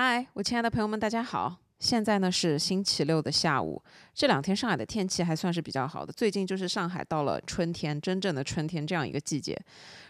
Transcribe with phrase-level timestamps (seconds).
[0.00, 1.56] 嗨，我亲爱的朋友们，大家好！
[1.80, 3.82] 现在呢是星期六的下午，
[4.14, 6.12] 这两天上海的天气还算是比较好的。
[6.12, 9.60] 最近就是上海到了春天，真正的春天这样一个季节。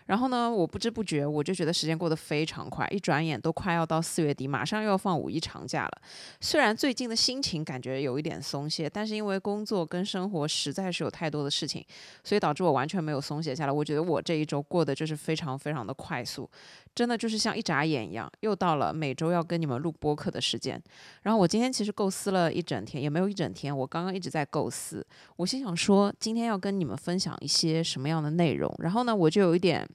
[0.08, 5.92] 然后呢，我不知不觉我就觉得时间过得非常快，一转眼都快要到四月底，马上又要放五一长假了。
[6.40, 11.84] 虽然最近的心情感觉有一点松懈，但是因为工作跟生活实在是有太多的事情，
[12.24, 13.72] 所以导致我完全没有松懈下来。
[13.72, 16.48] 我觉得我这一周过得就是非常非常的快速，
[16.94, 20.82] 真的就是像一眨眼一样，又到了每周要跟你们录播客的时间。
[21.24, 25.06] 然后我今天其实构思了一整天，也没有一整天，我刚刚一直在构思。
[25.36, 28.74] 我心想说，今天要跟你们分享一些什么样的内容？
[28.78, 29.86] 然后呢，我就有一点。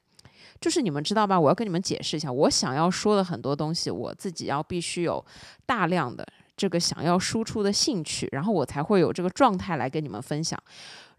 [0.64, 1.38] 就是你们知道吧？
[1.38, 5.22] 我要跟你们解释一下，我想要说的很多东西，我自己要必须有
[5.66, 10.58] 大量的这个想要输出的兴趣，然后我才会有这个状态来跟你们分享。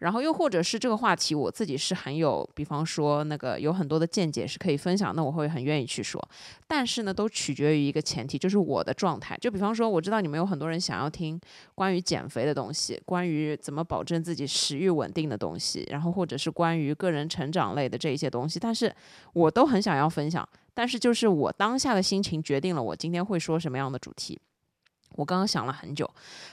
[0.04, 6.22] 然后又或者是这个话题，我自己是很有，比方说那个有很多的见解是可以分享，那我会很愿意去说。
[6.66, 9.34] 但是呢，都取决于一个前提，就是我的状态。
[9.40, 11.40] 就比方说，我知道你们有很多人想要听
[11.74, 18.94] 关于减肥的东西，关于怎么保证自己食欲稳定的东西，然后或者是关于个人成长类的这一些东西，但是
[19.32, 20.46] 我都很想要分享。
[20.74, 24.38] 但是就是我当下的心情决定了我今天会说什么样的主题。
[25.12, 26.06] 我刚刚想了很久，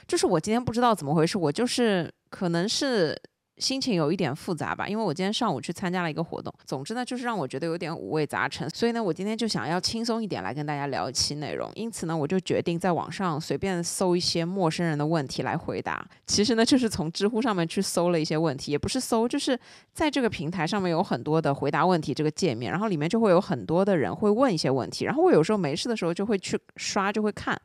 [0.08, 3.14] 就是我今天不知道怎么回事，我就是可能是。
[3.58, 6.52] 心情有一点复杂吧，因为我今天上午去参加了一个活动。
[6.64, 8.68] 总之呢，就是让我觉得有点五味杂陈。
[8.70, 11.70] 所以呢，我今天就想要轻松一点来跟大家聊一期内容。
[11.74, 16.04] 因此呢，我就决定在网上随便搜一些陌生人的问题来回答。
[16.26, 19.58] 其实呢，就是从知乎上面去搜了一些问题，也不是搜，就是
[19.92, 25.04] 在这个平台上面有很多的回答问题这个界面，然后里面就会有很多的人会问一些问题。
[25.04, 27.56] 然后我有时候没事的时候就会去刷，就会看。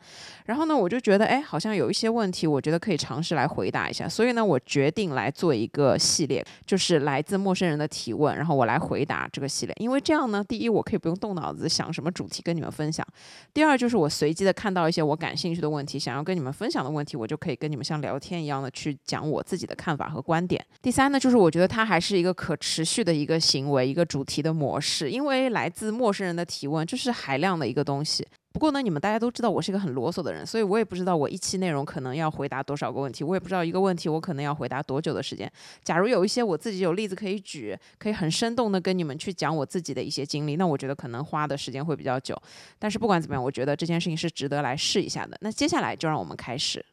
[0.46, 4.08] 然后呢，我就觉得，哎，好像有一些问题，我觉得可以尝试来回答一下。
[4.08, 5.77] 所以呢，我决定来做一个。
[5.78, 9.76] 个系列就是来自陌生人的提问，然后我来回答这个系列。
[9.80, 13.06] 因为这样呢，第一我可以不用动脑子想什么主题跟你们分享；
[13.54, 20.66] 第二就是我随机的看到一些我感兴趣的问题，想要跟你们分享的问题，我就可以跟你们像聊天一样的去讲我自己的看法和观点。
[20.82, 28.26] 第三呢，就是我觉得它还是一个可持续的一个行为，一个主题的模式，因为来自陌生人的提问，这是海量的一个东西。
[28.54, 35.52] 不过呢，你们大家都知道我是一个很啰嗦的人，所以我也不知道我一期内容可能要回答多少个问题，我也不知道一个问题我可能要回答多久的时间。
[35.84, 42.36] 假如有一些我自己有例子可以举，可以很生动的跟你们去讲我自己的一些经历，那我觉得可能花的时间会比较久。
[42.80, 45.38] 但是不管怎么样，我觉得这件事情是值得来试一下的。
[45.42, 46.84] 那接下来就让我们开始。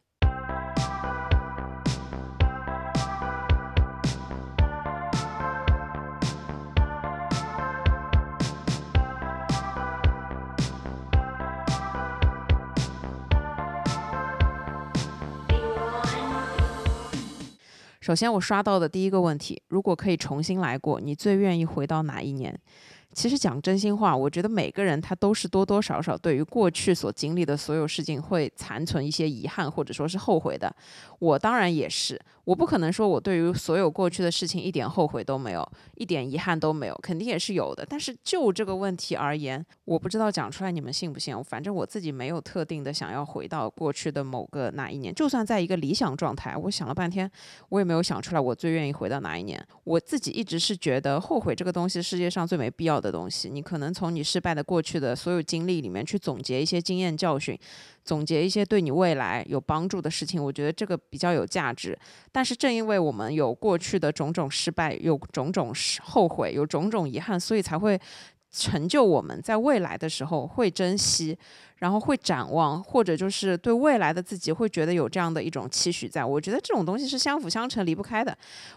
[18.05, 22.55] 首先，我刷到的第一个问题：如果可以重新来过，你最愿意回到哪一年？
[23.15, 30.75] 其实讲真心话，我觉得每个人他都是多多少少对于过去所经历的所有事情会残存一些遗憾或者说是后悔的。
[31.21, 37.87] 我当然也是，我不可能说我对于所有过去的事情一点后悔都没有，一点遗憾都没有，肯定也是有的。
[37.89, 41.35] 但是就这个问题而言，我不知道讲出来你们信不信。
[41.45, 47.31] 反正我自己没有特定的想要回到过去的某个哪一年，就算在一个理想状态，我想了半天，
[47.69, 49.65] 我也没有想出来我最愿意回到哪一年。
[49.85, 53.04] 我自己一直是觉得后悔这个东西，世界上最没必要。
[53.05, 57.57] 的东西，你可能从你失败的过去的所有经历里面去总结一些经验教训，
[58.03, 61.97] 总结一些对你未来有帮助的事情，我觉得这个比较有价值。
[62.33, 65.73] 但是正因为我们有过去的种种失败，有种种
[66.03, 68.01] 后悔，有种种遗憾，所以才会
[68.51, 71.37] 成就我们在未来的时候会珍惜。
[71.85, 78.35] 然后会展望，或者就是对未来的自己会觉得有这样的一种期许，在我觉得这种东西是相辅相成、离不开的。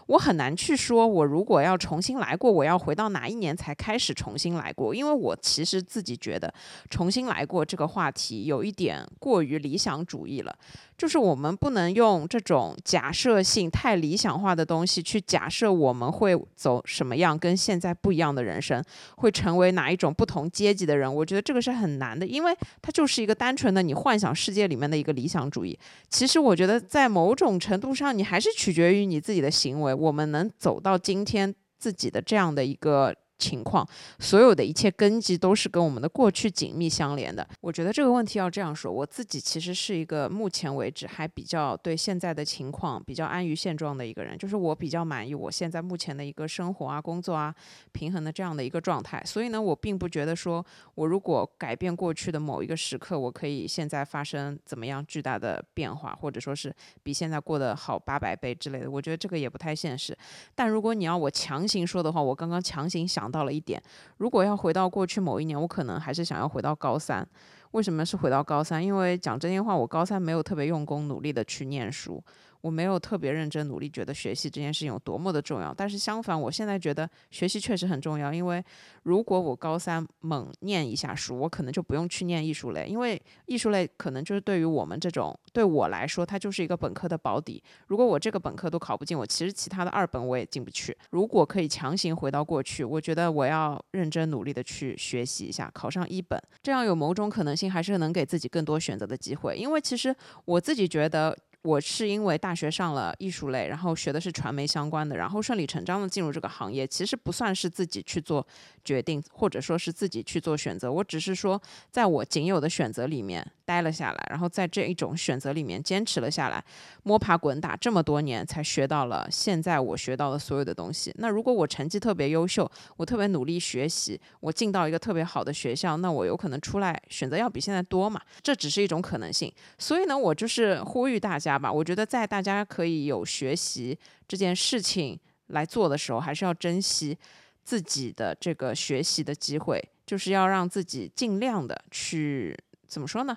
[0.08, 4.94] 我很难去说，我如果要重新来过，我要回到哪一年才开始重新来过？
[4.94, 6.52] 因为我其实自己觉得，
[6.90, 10.54] 重新来过这个话题有一点过于理想主义了。
[10.98, 18.82] 就是我们不能用这种假设性、太理想化的东西去假设我们会走什么样跟现在不一样的人生，
[19.16, 21.12] 会成为哪一种不同阶级的人。
[21.12, 22.92] 我觉得这个是很难的，因为它。
[22.98, 25.78] 就是一个单纯的你幻想世界里面的一个理想主义。
[26.10, 29.94] 其实我觉得在某种程度上，你还是取决于你自己的行为。
[29.94, 33.14] 我们能走到今天自己的这样的一个。
[33.38, 33.86] 情况，
[34.18, 37.48] 所有的一切根基都是跟我们的过去紧密相连的。
[37.60, 47.54] 我觉得这个问题要这样说，我自己其实是一个目前为止还比较对现在的情况比较安于现状的一个人，就是我比较满意我现在目前的一个生活啊、工作啊
[47.92, 49.22] 平衡的这样的一个状态。
[49.24, 50.64] 所以呢，我并不觉得说
[50.96, 56.74] 我如果改变过去的某一个时刻，我可以现在发生怎么样巨大的变化，或者说是
[57.04, 58.90] 比现在过得好八百倍之类的。
[58.90, 60.16] 我觉得这个也不太现实。
[60.56, 63.27] 但如果你要我强行说的话，我刚刚强行想。
[63.30, 63.82] 到了一点，
[64.16, 67.26] 如果要回到过去某一年，我可能还是想要回到高三。
[67.72, 68.82] 为什么是回到高三？
[68.82, 72.22] 因为讲真心话，我高三没有特别用功努力的去念书。
[72.60, 75.72] 我没有特别认真努力，觉得学习这件事情有多么的重要。
[75.72, 78.32] 但是相反，我现在觉得学习确实很重要。
[78.32, 78.62] 因为
[79.04, 87.62] 如果我高三猛念一下书，我可能就不用去念艺术类，因为艺术类可能就是对于我们这种对我来说，它就是一个本科的保底。
[87.86, 90.96] 如果我这个本科都考不进，我其实其他的二本我也进不去。
[91.10, 99.56] 如果可以强行回到过去，我觉得我要认真努力的去学习一下，考上一本，这样有某种可能性还是能给自己更多选择的机会。
[99.56, 100.14] 因为其实
[100.44, 101.36] 我自己觉得。
[101.62, 108.46] 我是因为大学上了艺术类，然后学的是传媒相关的，然后顺理成章的进入这个行业，其实不算是自己去做
[108.84, 110.90] 决定，或者说是自己去做选择。
[110.90, 111.60] 我只是说，
[111.90, 116.64] 在我仅有的选择里面待了下来，然后在这一种选择里面坚持了下来，
[117.02, 121.12] 摸爬滚打这么多年，才学到了现在我学到的所有的东西。
[121.18, 128.18] 那如果我成绩特别优秀，我特别努力学习，我进到一个特别好的学校，那我有可能出来选择要比现在多嘛？
[128.42, 129.52] 这只是一种可能性。
[129.76, 131.58] 所以呢，我就是呼吁大家。
[131.58, 133.98] 吧，我觉得在大家可以有学习
[134.28, 135.18] 这件事情
[135.48, 137.18] 来做的时候，还是要珍惜
[137.64, 142.56] 自己的这个学习的机会，就是要让自己尽量的去
[142.86, 143.36] 怎么说呢？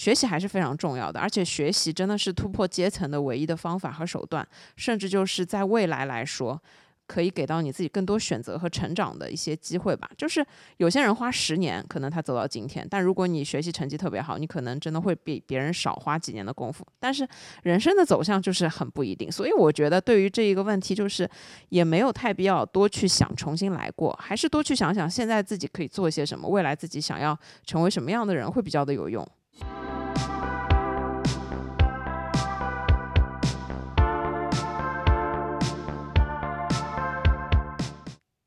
[0.00, 6.58] 学习还是非常重要的，而且学习真的是突破阶层的唯一的方法和手段，甚至就是在未来来说。
[7.06, 10.08] 可以给到你自己更多选择和成长的一些机会吧。
[10.16, 16.86] 就是有些人花十年，可能他走到今天；但如果你学习成绩特别好，你可能真的会比别人少花几年的功夫。
[17.00, 17.28] 但是
[17.64, 21.28] 人生的走向就是很不一定，所以我觉得对于这一个问题，就是
[21.70, 27.36] 也没有太必要多去想重新来过，还是多去想想现在自己可以做些什么，未来自己想要
[27.66, 29.28] 成为什么样的人会比较的有用。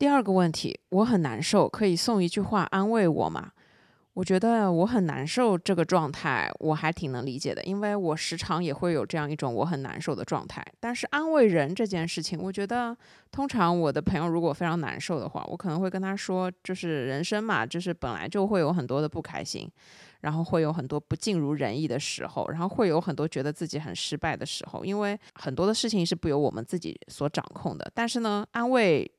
[0.03, 3.53] 第二个问题，我很难受，可以送一句话安慰我吗？
[4.15, 10.61] 我觉得我很难受这个状态，我还挺能理解的，因为我时常也会有这样一种我很难受的状态。
[10.77, 12.94] 但是安慰人这件事情，我觉得
[13.31, 19.65] 通常我的朋友如果非常难受的话，我可能会跟他说，就是人生嘛，就是本来就会有很多的不开心，
[20.19, 27.89] 然后会有很多不尽如人意的时候，然后会有很多觉得自己很失败的时候，因为很多的事情是不由我们自己所掌控的。
[27.95, 29.09] 但是呢，安慰。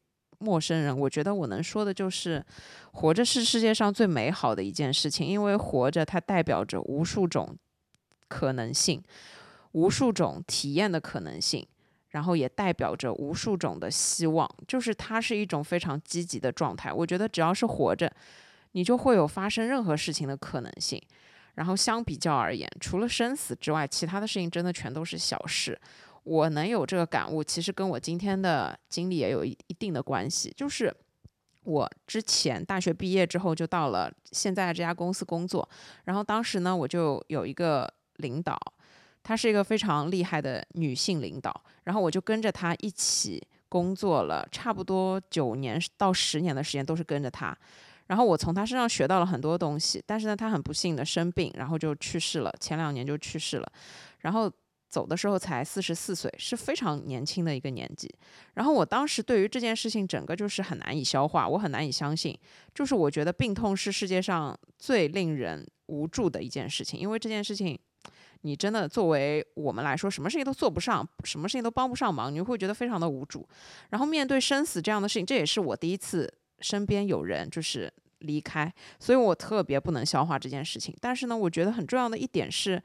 [0.44, 2.44] 陌生人，我觉得我能说的就是，
[2.92, 7.56] 活着是世界上最美好的一件事情，因为活着它代表着无数种
[8.28, 9.02] 可能性，
[9.72, 11.66] 无数种体验的可能性，
[12.10, 16.92] 然后也代表着无数种的希望，就是它是一种非常积极的状态。
[16.92, 18.12] 我觉得只要是活着，
[18.72, 21.00] 你就会有发生任何事情的可能性。
[21.54, 25.80] 然后相比较而言，除了生死之外，其他的事情真的全都是小事。
[26.24, 30.52] 我能有这个感悟，其实跟我今天的经历也有一一定的关系。
[30.56, 30.94] 就是
[31.64, 35.68] 我之前大学毕业之后就到了现在这家公司工作，
[36.04, 38.58] 然后当时呢，我就有一个领导，
[39.22, 41.54] 她是一个非常厉害的女性领导，
[41.84, 47.54] 然后我就跟着她一起工作了差不多九年到十年的时间，都是跟着她。
[48.06, 53.72] 然后我从她身上学到了很多东西，但是呢，她很不幸的生病，然后就去世了，前两年就去世了，
[54.20, 54.50] 然后。
[54.94, 58.08] 走的时候才四十四岁，是非常年轻的一个年纪。
[58.54, 62.38] 然后我当时对于这件事情，整个就是很难以消化，我很难以相信。
[62.72, 67.76] 就是我觉得病痛是世界上最令人无助的一件事情，因为这件事情，
[68.42, 73.44] 你真的作为我们来说，什么事情都做不上，什么事情都帮不上忙，你会觉得非常的无助。
[73.90, 80.96] 然后面对生死这样的事情，这也是我第一次身边有人就是离开，所以我特别不能消化这件事情。
[81.00, 82.80] 但是呢，我觉得很重要的一点是。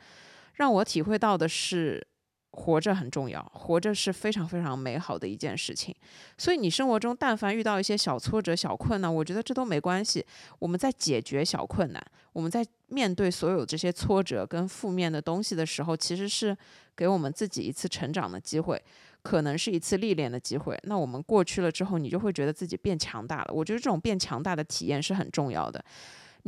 [0.59, 2.05] 让我体会到的是，
[2.51, 5.95] 活着很重要，活着是非常非常美好的一件事情。
[6.37, 10.25] 所以你生活中但凡遇到一些小挫折、小困难，我觉得这都没关系。
[10.59, 16.55] 我们在解决小困难，我们在面对所有这些挫折跟负面的东西的时候，其实是
[16.95, 18.81] 给我们自己一次成长的机会，
[19.21, 20.77] 可能是一次历练的机会。
[20.83, 23.53] 那我们过去了之后，你就会觉得自己变强大了。
[23.53, 25.83] 我觉得这种变强大的体验是很重要的。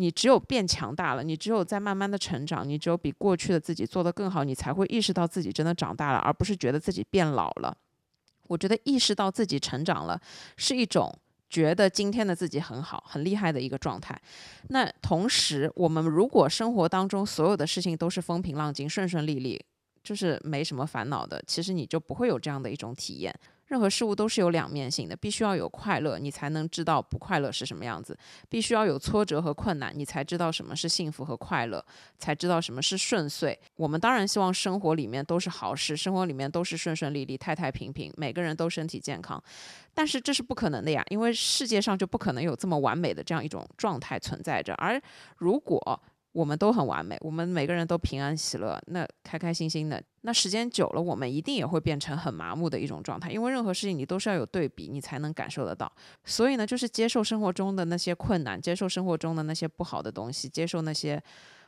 [0.01, 7.77] 你只有变强大了，你只有在慢慢的成长，你只有比过去的自己做得更好，你才会意识到自己真的长大了，而不是觉得自己变老了。
[8.47, 10.19] 我觉得意识到自己成长了，
[10.57, 11.15] 是一种
[11.49, 14.19] 觉得今天的自己很好、很厉害的一个状态。
[14.69, 19.63] 那同时，我们如果生活当中所有的事情都是风平浪静、顺顺利利，
[20.03, 23.33] 就是没什么烦恼的，其实你就不会有这样的一种体验。
[23.71, 28.13] 任何事物都是有两面性的，必须要有快乐，你才能知道不快乐是什么样子；
[28.49, 31.81] 必须要有挫折和困难，你才知道什么是幸福和快乐，
[32.17, 33.57] 才知道什么是顺遂。
[33.77, 39.41] 我们当然希望生活里面都是好事，生活里面都是顺顺利利、太太平平，每个人都身体健康。
[39.93, 44.73] 但是这是不可能的呀，因为世界上就不可能有这么完美的这样一种状态存在着。
[44.73, 45.01] 而
[45.37, 46.01] 如果
[46.33, 50.01] 我们都很完美，我们每个人都平安喜乐，那开开心心的。
[50.21, 53.29] 那时间久了，我们一定也会变成很麻木的一种状态。
[53.31, 55.91] 因为任何事情你都是要有对比，你才能感受得到。
[56.23, 61.21] 所以呢，就是接受生活中的那些困难，接受生活中的那些不好的东西，接受那些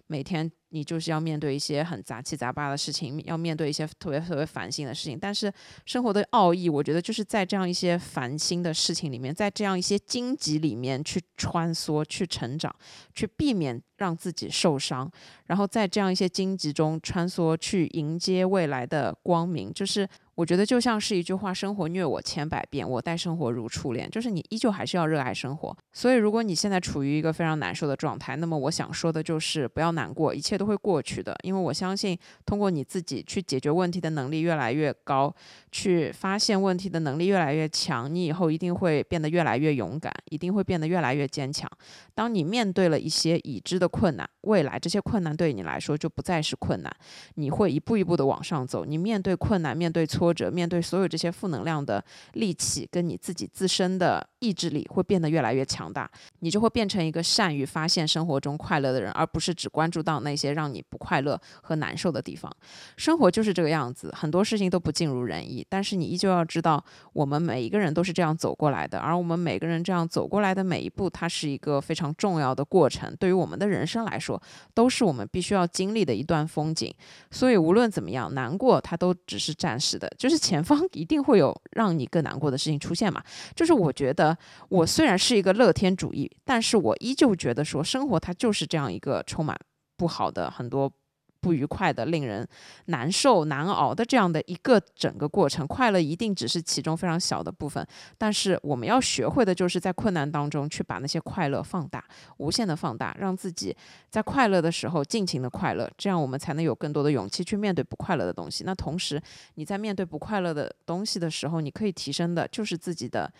[0.07, 0.51] 每天。
[0.75, 5.15] 你就是要面对一些很杂七杂八的事情，要面对一些特别特别烦心的事情。
[5.21, 5.53] 但是
[5.85, 12.75] 生活的奥义，我觉得就是在这样一些烦心的事情里面，在这样一些荆棘里面去穿梭、去成长、
[13.13, 15.07] 去避免让自己受伤，
[15.45, 19.71] 然后在这样一些荆棘中穿梭，去迎接未来的光明。
[19.71, 25.77] 就是我觉得就像是一句话：“生活虐我千百遍，我待生活如初恋。”就是你依旧还是要热爱生活。
[25.91, 30.63] 所以如果你现在处于一个非常难受的状态，那么我想说的就是不要难过，一切都。
[30.63, 35.35] 会过去的，因为我相信，通过你自己去解决问题的能力越来越高，
[35.73, 41.67] 去发现问题的能力越来越强，你以后一定会变得越来越勇敢，一定会变得越来越坚强。
[42.13, 46.95] 当你面对了一些已知的困难，未来这些困难对你来说就不再是困难，
[47.33, 48.85] 你会一步一步的往上走。
[48.85, 56.09] 你面对困难，面对挫折，面对所有这些负能量的力气，跟你自己自身的意志力会变得越来越强大，
[56.39, 60.53] 你就会变成一个善于发现生活中快乐的人，而不是只关注到那些。
[60.53, 62.51] 让你不快乐和难受的地方，
[62.95, 65.65] 生活就是这个样子，很多事情都不尽如人意。
[65.67, 66.83] 但是你依旧要知道，
[67.13, 73.15] 我们每一个人都是这样走过来的，而我们每个人这样走过来的每一步，它是一个非常重要的过程。
[73.19, 74.39] 对于我们的人生来说，
[74.73, 76.93] 都是我们必须要经历的一段风景。
[77.31, 83.23] 所以无论怎么样，难过它都只是暂时的，就是前方一定会有让你更难过的事情出现嘛。
[83.55, 84.32] 就是我觉得，
[84.69, 89.57] 我虽然是一个乐天主义，但是我依旧觉得说，生活它就是这样一个充满。
[89.95, 90.91] 不好的很多
[91.39, 92.45] 不愉快的、令人
[92.85, 97.85] 难受难熬的这样的一个整个过程，快乐一定只是其中非常小的部分。
[98.17, 102.03] 但是我们要学会的就是在困难当中去把那些快乐放大，
[102.37, 103.73] 无限的放大，让自己
[104.09, 108.63] 在快乐的时候尽情的快乐，这样我们才能有更多的勇气去面对不快乐的东西。
[108.65, 109.21] 那同时
[109.55, 113.31] 你在面对不快乐的东西的时候，你可以提升的就是自己的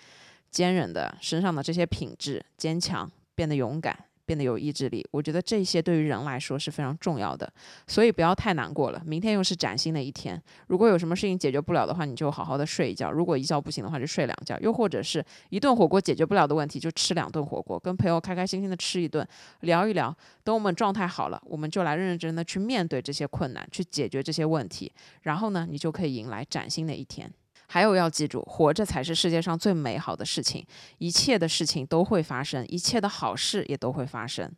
[0.54, 3.98] 坚韧的身上的这些品质，坚强，变得勇敢。
[4.26, 7.52] 变得有意志力，我觉得这些对于人来说是非常重要的，
[7.88, 9.04] 所以不要太难过了。
[9.06, 19.28] 明天又是崭新的一天，如果有什么事情解决不了的话，你就好好的睡一觉；如果一觉不行的话，就睡两觉；又或者是一顿火锅解决不了的问题，就吃两顿火锅，跟朋友开开心心的吃一顿，
[19.60, 20.16] 聊一聊。
[20.46, 24.90] 等我们状态好了，我们就来认认真真的去面对这些困难，去解决这些问题，
[25.24, 27.30] 然后呢，你就可以迎来崭新的一天。
[27.68, 30.66] 还有要记住，活着才是世界上最美好的事情。
[30.98, 34.52] 一切的事情都会发生，一切的好事也都会发生。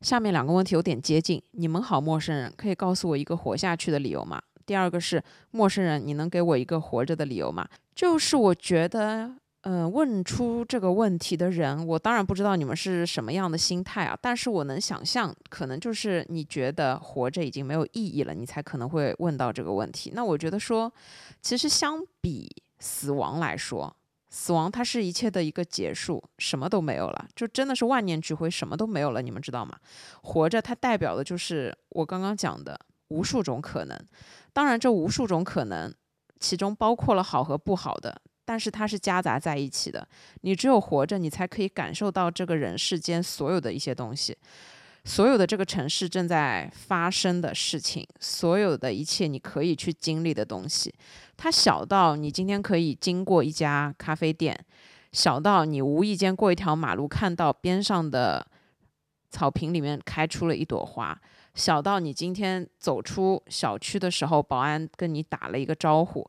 [0.00, 1.42] 下面两个问题有点接近。
[1.50, 4.40] 你们好，陌生人，可以告诉我一个活下去的理由吗？
[4.64, 7.68] 第二个是，陌生人，你能给我一个活着的理由吗？
[7.94, 9.32] 就是我觉得。
[9.62, 14.16] 嗯，问出这个问题的人，我当然不知道你们是什么样的心态啊。
[14.22, 20.12] 但是我能想象，可能就是你觉得活着已经没有意义了，你才可能会问到这个问题。
[20.14, 20.90] 那我觉得说，
[21.42, 22.48] 其实相比
[22.78, 23.94] 死亡来说，
[24.30, 29.20] 死亡它是一切的一个结束，什么都没有了，就真的是万念俱灰，什么都没有了。
[29.20, 29.76] 你们知道吗？
[30.22, 33.98] 活着它代表的就是我刚刚讲的无数种可能。
[34.52, 35.92] 当然，这无数种可能，
[36.38, 38.22] 其中包括了好和不好的。
[38.48, 40.08] 但是它是夹杂在一起的，
[40.40, 44.34] 你只有活着，你才可以感受到这个人世间所有的一些东西，
[45.04, 50.94] 所有的这个城市正在发生的事情，所有的一切你可以去经历的东西。
[51.36, 54.58] 它小到你今天可以经过一家咖啡店，
[55.12, 58.46] 小到你无意间过一条马路看到边上的
[59.28, 61.20] 草坪里面开出了一朵花，
[61.54, 66.26] 小到你今天走出小区的时候，保安跟你打了一个招呼。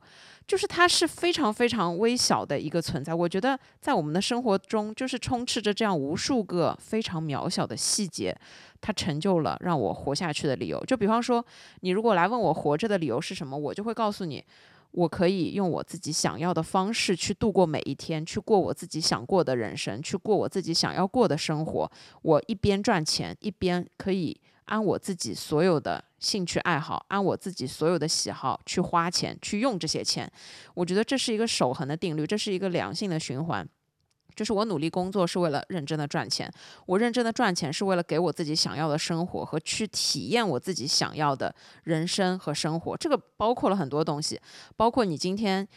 [0.50, 8.36] 就是它是非常非常微小的一个存在，我觉得在我们的生活中，就是充斥着这样无数个非常渺小的细节，
[8.82, 10.84] 它成就了让我活下去的理由。
[10.86, 11.46] 就比方说，
[11.82, 14.44] 你如果来问我活着的理由是什么，我就会告诉你，
[14.89, 21.91] 我可以用我自己想要的方式去度过每一天，去过我自己想过的人生，去过我自己想要过的生活。
[22.24, 24.41] 我一边赚钱，一边可以。
[24.65, 30.32] 按我自己所有的兴趣爱好，按我自己所有的喜好去花钱，去用这些钱，
[30.74, 33.68] 我觉得这是一个守恒的定律，这是一个良性的循环。
[34.36, 36.50] 就是我努力工作是为了认真的赚钱，
[36.86, 42.96] 我认真的赚钱是为了给我自己想要的生活和去体验我自己想要的人生和生活。
[42.96, 44.40] 这个包括了很多东西，
[44.78, 45.68] 包括你今天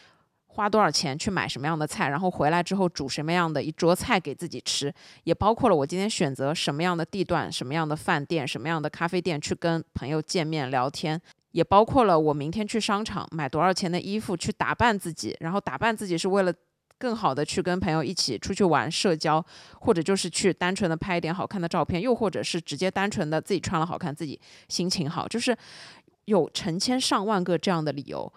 [0.54, 4.92] 花多少钱去买什么样的菜，然后回来之后煮什么样的一桌菜给自己吃，
[5.24, 11.20] 也包括了我今天选择什么样的地段、什么样的饭店、什么样的咖啡店去跟朋友见面聊天，
[11.52, 16.52] 也包括了我明天去商场买多少钱的衣服去打扮自己，然后打扮自己是为了。
[16.98, 19.44] 更好的去跟朋友一起出去玩、社交，
[19.80, 25.56] 或者就是去单纯的拍一点好看的照片，又或者是直接单纯的自己穿了好看，自己心情好，就是
[26.26, 28.32] 有成千上万个这样的理由。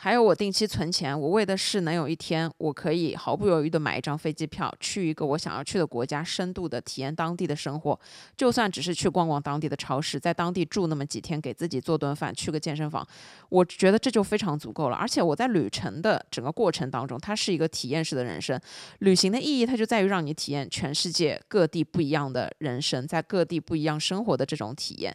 [0.00, 7.98] 还有我定期存钱，我为的是能有一天我可以毫不犹豫的买一张飞机票，去一个我想要去的国家，深度的体验当地的生活。
[8.36, 13.04] 就算只是去逛逛当地的超市，在当地住那么几天，给自己做顿饭，去个健身房，
[13.48, 14.96] 我觉得这就非常足够了。
[14.96, 18.56] 而且我在旅程的整个过程当中，它是一个体验式的人生。
[19.00, 25.12] 旅行的意义，它就在于让你体验全世界各地不一样的人生，在各地不一样生活的这种体验。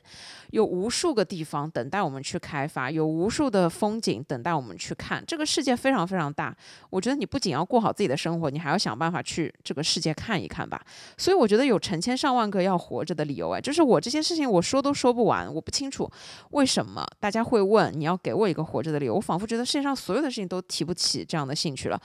[0.50, 4.73] 有无数个地方等待我们去开发，有无数的风景等待我们。
[4.78, 6.56] 去看这个世界非常非常大，
[6.90, 10.82] 我觉得你不仅要过好自己的生活，你还要想办法去这个世界看一看吧。
[11.18, 16.10] 所以我觉得有成千上万个要活着的理由哎，就是我这些事情我说都说不完，我不清楚
[16.52, 19.16] 为什么大家会问你要给我一个活着的理由。
[19.16, 22.02] 我仿佛觉得世界上所有的事情都提不起这样的兴趣了。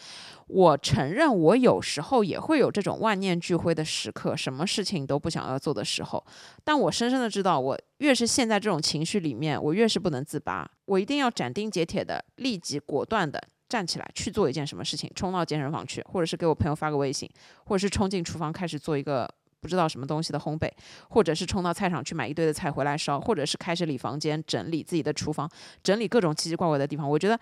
[0.46, 6.25] 我承认我有时候也会有这种万念俱灰的时刻，什么事情都不想要做的时候，
[6.64, 7.78] 但我深深的知道我。
[7.98, 10.68] 越是陷在这种情绪里面，我越是不能自拔。
[10.86, 17.28] 我一定要斩钉截铁的、立即果断的站起来去做一件什么事情，冲到健身房去，或者是给我朋友发个微信，
[17.64, 19.28] 或者是冲进厨房开始做一个
[19.60, 20.70] 不知道什么东西的烘焙，
[21.10, 25.50] 或者是冲到菜场去买一堆的菜回来烧，或者是开始理房间、整理自己的厨房、
[25.82, 27.08] 整理各种奇奇怪怪的地方。
[27.08, 27.38] 我觉得，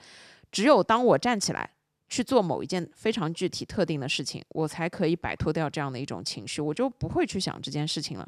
[0.50, 1.70] 只有当我站起来
[2.08, 8.26] 去做某一件非常具体、特定的事情，我才可以摆脱掉这样的一种情绪，我就不会去想这件事情了。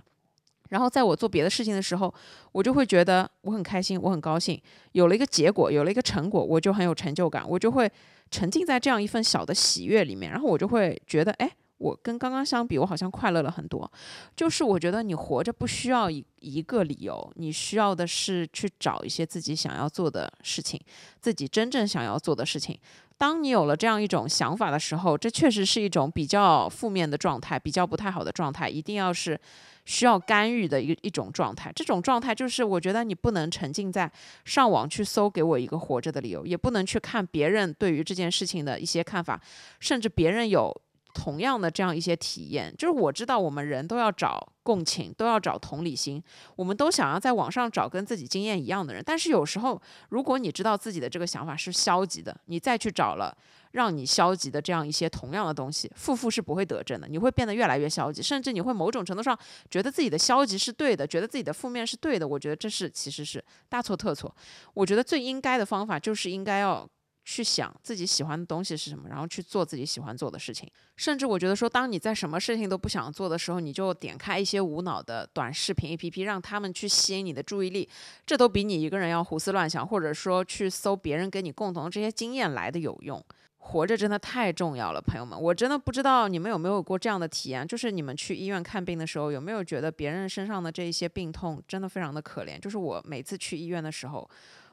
[0.68, 2.12] 然后在我做别的事情的时候，
[2.52, 4.60] 我就会觉得我很开心，我很高兴，
[4.92, 7.90] 有了一个结果，有了一个成果，我就很有成就感，我就会
[8.30, 13.90] 沉浸在这样一份小的喜悦里面，然后我就会觉得，哎，我跟刚刚相比，我好像快乐了很多。
[14.36, 20.78] 就是我觉得你活着不需要一一个理由，你需要的是去找一些自己想要做的事情，
[21.20, 22.78] 自己真正想要做的事情。
[23.16, 29.40] 当你有了这样一种想法的时候，这确实是一种比较负面的状态，比较不太好的状态，一定要是。
[29.88, 34.10] 需要干预的一一种状态，这种状态就是我觉得你不能沉浸在
[34.44, 39.40] 上网去搜给我一个活着的理由，也不能去看别人对于这件事情的一些看法，
[39.80, 40.70] 甚至别人有
[41.14, 42.70] 同样的这样一些体验。
[42.76, 46.22] 就是我知道我们人都要找共情，都要找同理心，
[46.56, 53.34] 我们都想要在网上找跟自己经验一样的人，但是有时候如果你知道自己的这个想法是消极的，你再去找了。
[53.72, 59.38] 让你消极的这样一些同样的东西，负负是不会得正的，你会变得越来越消极，甚至你会某种程度上
[59.70, 62.26] 觉得自己的消极是对的，觉得自己的负面是对的。
[62.26, 64.34] 我觉得这是其实是大错特错。
[64.74, 66.88] 我觉得最应该的方法就是应该要
[67.24, 70.66] 去想自己喜欢的东西是什么，然后去做自己喜欢做的事情。
[70.96, 77.86] 甚至我觉得说，当你在什么事情都不想做的时候，你就点开一些无脑的短视频 APP，让他们去吸引你的注意力，
[78.24, 83.22] 这都比你一个人要胡思乱想，或者说去搜别人跟你共同的这些经验来的有用。
[83.68, 92.58] 活着真的太重要了，朋友们，我真的不知道你们有没有过这样的体验，就是你们去医院看病的时候，有没有觉得别人身上的这一些病痛真的非常的可怜？
[92.58, 94.28] 就是我每次去医院的时候，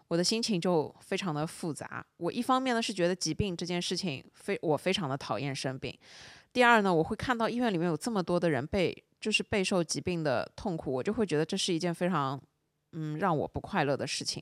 [0.08, 2.06] 我的心情就非常的复杂。
[2.18, 5.94] 我一方面呢是觉得疾病这件事情非我非常的讨厌生病，
[6.54, 12.42] 第二呢，我会看到医院里面有这么多的人被就是备受疾病的痛苦，我就会觉得这是一件非常
[12.94, 14.42] 嗯让我不快乐的事情。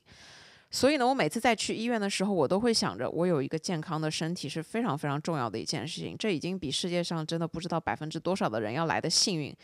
[0.73, 6.15] 所以呢，我每次在去医院的时候，我都会想着，我有一个健康的身体是非常非常重要的一件事情。
[6.17, 9.55] 这已经比世界上真的不知道百分之多少的人要来的幸运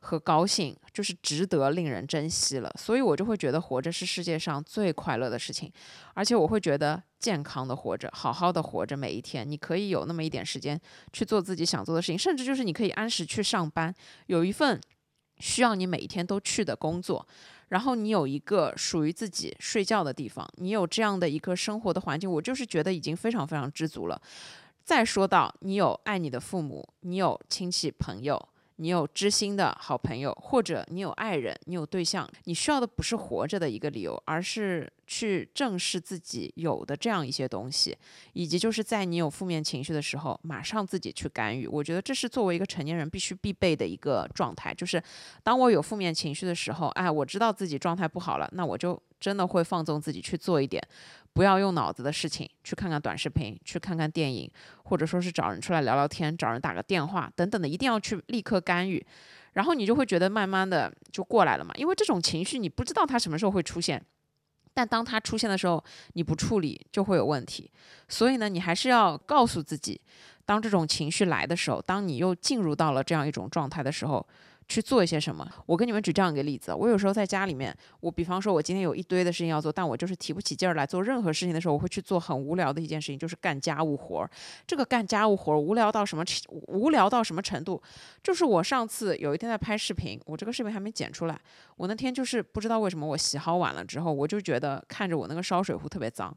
[0.00, 2.70] 和高兴，就是值得令人珍惜了。
[2.78, 5.72] 所以我就会觉得活着是世界上最快乐的事情，
[6.12, 10.78] 而且我会觉得健康的活着，好好的活着，每一天你可以有那么一点时间
[11.10, 13.94] 去做自己想做的事情，甚至就是你可以按时去上班，
[14.26, 14.78] 有一份
[15.38, 17.26] 需要你每一天都去的工作。
[17.70, 24.20] 然后你有一个属于自己睡觉的地方，你有这样的一个生活的环境，我就是觉得已经非常非常知足了。
[24.84, 37.98] 再说到你有爱你的父母，你有亲戚朋友，你有知心的好朋友，或者你有爱人，你有对象，你需要的不是活着的一个理由，而是去正视自己有的这样一些东西，
[38.32, 41.66] 以及就是在你有负面情绪的时候，马上自己去干预。
[41.66, 44.72] 我觉得这是作为一个成年人必须必备的一个状态。
[44.72, 45.02] 就是
[45.42, 50.80] 当我有负面情绪的时候，哎，我知道自己状态不好了，那我就真的会放纵自己去做一点
[51.32, 54.48] 不要用脑子的事情，去看看短视频，去看看电影，
[54.84, 59.04] 或者说是找人出来聊聊天，找人打个电话等等的，一定要去立刻干预。
[59.54, 64.00] 然后你就会觉得慢慢的就过来了嘛，因为这种情绪你不知道它什么时候会出现。
[64.72, 65.82] 但当它出现的时候，
[66.14, 67.70] 你不处理就会有问题。
[68.08, 70.00] 所以呢，你还是要告诉自己，
[70.44, 74.26] 当这种情绪来的时候，当你又进入到了这样一种状态的时候。
[74.70, 75.44] 去做一些什么？
[75.66, 84.30] 我跟你们举这样一个例子：我有时候在家里面，我比方说，我今天有一堆的事情要做，但我就是提不起劲儿来做任何事情的时候，我会去做很无聊的一件事情，就是干家务活儿。
[84.64, 86.24] 这个干家务活儿无聊到什么
[86.68, 87.82] 无聊到什么程度？
[88.22, 91.36] 就是我上次有一天在拍视频，我这个视频还没剪出来。
[91.76, 96.32] 我那天就是不知道为什么我洗好碗了之后，我就觉得看着我那个烧水壶特别脏，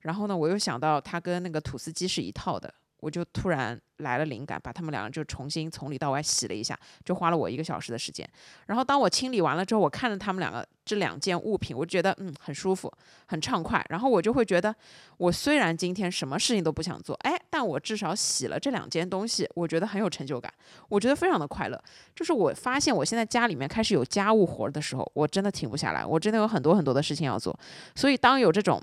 [0.00, 2.74] 然后呢，我又想到它跟那个吐司机是一套的。
[3.06, 8.28] 我就突然来了灵感，把他们两个就重新从里到外洗了一下，就花了我一个小时的时间。
[8.66, 12.92] 然后当我清理完了之后，我看着他们两个这两件物品，我觉得嗯很舒服，
[13.26, 13.80] 很畅快。
[13.90, 14.74] 然后我就会觉得，
[15.18, 20.52] 我虽然今天什么事情都不想做，哎，但我至少洗了这两件东西，我觉得很有成就感，
[20.88, 21.80] 我觉得非常的快乐。
[22.12, 27.56] 就是我发现我现在家里面开始有家务活的时候，我真的停不下来，我真的有很多很多的事情要做。
[27.94, 28.82] 所以当有这种。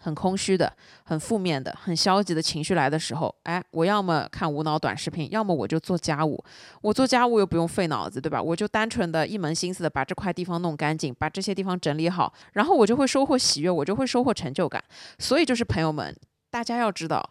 [0.00, 0.72] 很空虚的、
[1.04, 6.42] 很负面的、很消极的情绪来的时候，哎，我要么看无脑短视频，要么我就做家务。
[6.80, 8.42] 我做家务又不用费脑子，对吧？
[8.42, 14.82] 我就单纯的一门心思的把这块地方弄干净，把这些地方整理好，然后我就会收获喜悦，我就会收获成就感。
[15.18, 16.14] 所以就是朋友们，
[16.50, 17.30] 大家要知道。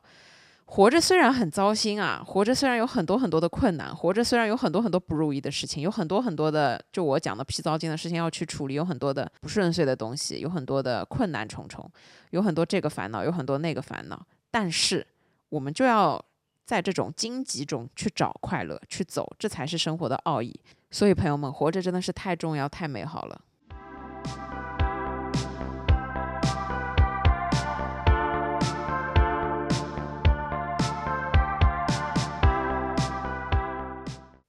[0.70, 11.90] 活着虽然很糟心啊，活着虽然有很多很多的困难，活着虽然有很多很多不如意的事情，有很多很多的就我讲的皮糟心的事情要去处理，有很多的不顺遂的东西，有很多的困难重重，
[12.32, 15.08] 有很多这个烦恼，有很多那个烦恼，但是
[15.48, 16.22] 我们就要
[16.66, 20.54] 在这种荆棘中去找快乐，去走，这才是生活的奥义。
[20.92, 23.42] 所以朋友们，活着真的是太重要，太美好了。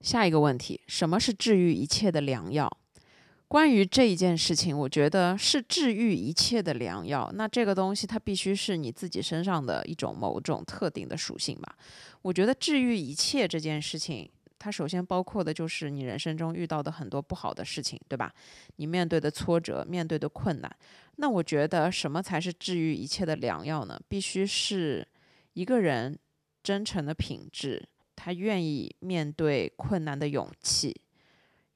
[0.08, 2.66] 下一个问题，什么是治愈一切的良药？
[3.46, 7.30] 关于这一件事情，我觉得是治愈一切的良药。
[7.34, 11.76] 那这个东西它必须是你自己身上的一种某种特定的属性吧？
[12.22, 14.26] 我觉得治愈一切这件事情，
[14.58, 18.32] 它首先包括的就是你人生中遇到的很多不好的事情，对吧？
[18.76, 20.76] 你面对的挫折，面对的困难。
[21.16, 24.00] 那我觉得什么才是治愈一切的良药呢？
[24.08, 25.06] 必须是
[25.52, 26.18] 一个人
[26.62, 27.86] 真诚的品质。
[28.20, 31.00] 他愿意面对困难的勇气，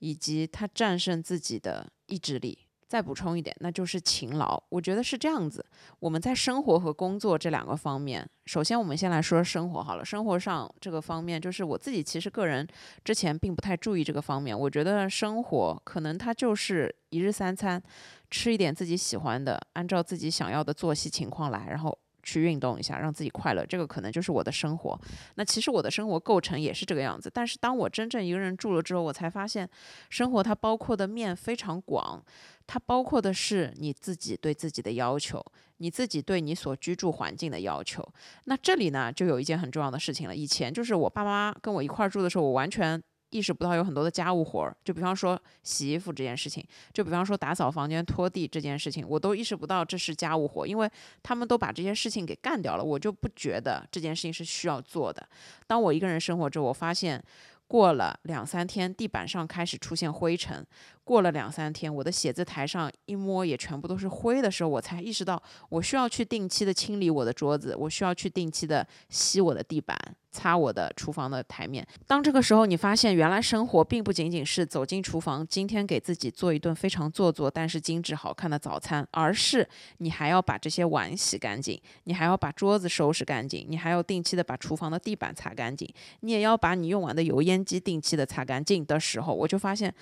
[0.00, 2.58] 以及他战胜自己的意志力。
[2.88, 4.62] 再补充一点，那就是勤劳。
[4.68, 5.64] 我觉得是这样子。
[5.98, 10.04] 我们在生活和工作这两个方面，首先我们先来说生活好了。
[10.04, 12.68] 生活上这个方面，就是我自己其实个人
[13.02, 14.58] 之前并不太注意这个方面。
[14.58, 17.82] 我觉得生活可能它就是一日三餐，
[18.30, 21.98] 吃一点自己喜欢的，按照自己想要的作息情况来，然后。
[22.22, 25.00] 去运动一下，让自己快乐，这个可能就是我的生活。
[25.34, 27.30] 那其实我的生活构成也是这个样子。
[27.32, 29.68] 但是当我真正一个人住了之后，我才发现，
[30.10, 32.24] 生活它包括的面非常广，
[32.66, 35.44] 它包括的是你自己对自己的要求，
[35.78, 38.06] 你自己对你所居住环境的要求。
[38.44, 40.34] 那这里呢，就有一件很重要的事情了。
[40.34, 43.02] 以前就是我爸妈跟我一块儿住的时候，我完全。
[43.32, 50.90] 意识不到有很多的家务活儿，就比方说洗衣服这件事情，就比方说打扫房间、拖地这件事情，我都意识不到这是家务活，因为
[51.22, 55.26] 他们都把这些事情给干掉了，我就不觉得这件事情是需要做的。
[55.66, 57.22] 当我一个人生活之后，我发现
[57.66, 60.64] 过了两三天，地板上开始出现灰尘。
[61.12, 69.94] 过了两三天，我的写字台上一摸也全部都是灰的时候，我才意识到我需要去定期的清理我的桌子，我需要去定期的吸我的地板，
[70.30, 71.86] 擦我的厨房的台面。
[72.06, 85.86] 当这个时候，你发现原来生活并不仅仅是走进厨房，今天给自己做一顿非常做作但是精致好看的早餐，而是你还要把这些碗洗干净，你还要把桌子收拾干净，你还要定期的把厨房的地板擦干净，
[86.20, 89.94] 你也要把你用完的油烟机定期的擦干净的时候，我就发现。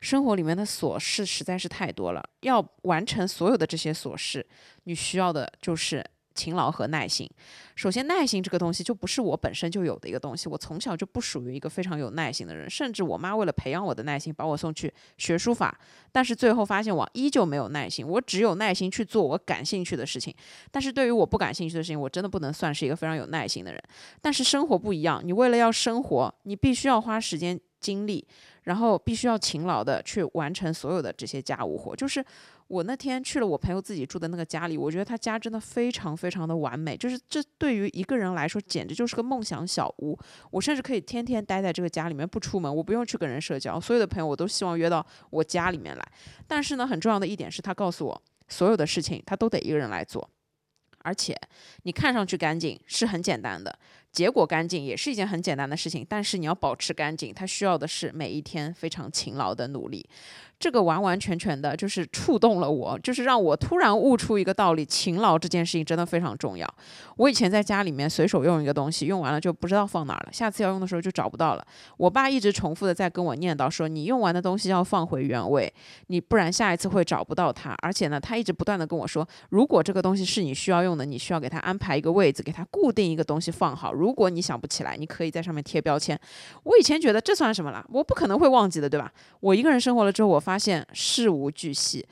[0.00, 4.44] 生活里面的琐事实在是太多了，要完成所有的这些琐事，
[4.84, 7.28] 你需要的就是勤劳和耐心。
[7.74, 15.78] 首先，耐心这个东西就不是我本身就有的一个东西，我从小就不属于一个非常有耐心的人，甚至我妈为了培养我的耐心，把我送去学书法，
[16.12, 20.34] 但是最后发现我依旧没有耐心，我只有耐心去做我感兴趣的事情，
[20.70, 23.82] 但是对于我不感兴趣的事情，我真的不能算是一个非常有耐心的人。
[24.20, 28.26] 但是生活不一样，你为了要生活，你必须要花时间精力。
[28.68, 32.22] 然后必须要勤劳的去完成所有的这些家务活，就是
[32.66, 40.18] 我那天去了我朋友自己住的那个家里，我觉得他家真的非常非常的完美，就是这对于一个人来说简直就是个梦想小屋。
[40.50, 46.06] 我甚至可以天天待在这个家里面不出门，我不用去跟人社交，所有的朋友我都希望约到我家里面来。
[46.46, 50.28] 但是呢，很重要的一点是他告诉我，所有的事情他都得一个人来做，
[50.98, 51.34] 而且
[51.84, 53.78] 你看上去干净是很简单的。
[54.10, 60.08] 结果干净也是一件很简单的事情，但是你要保持干净，它需要的是每一天非常勤劳的努力。
[60.58, 66.68] 这个完完全全的就是触动了我，就是让我突然悟出一个道理：勤劳这件事情真的非常重要。
[67.16, 71.64] 我以前在家里面随手用一个东西，用完了就不知道放哪儿了，下次要用的时候就找不到了。
[71.96, 75.72] 我爸一直重复的在跟我念叨说：“你用完的东西要放回原位，
[76.08, 83.92] 你不然下一次会找不到它。”而且呢，他一直不断的跟我说：“如果这个东西是你需要用的，你需要给它安排一个位置，给它固定一个东西放好。
[83.92, 86.18] 如果你想不起来，你可以在上面贴标签。”
[86.64, 87.84] 我以前觉得这算什么了？
[87.90, 89.12] 我不可能会忘记的，对吧？
[89.40, 92.02] 我一个人生活了之后，我发现事无巨细。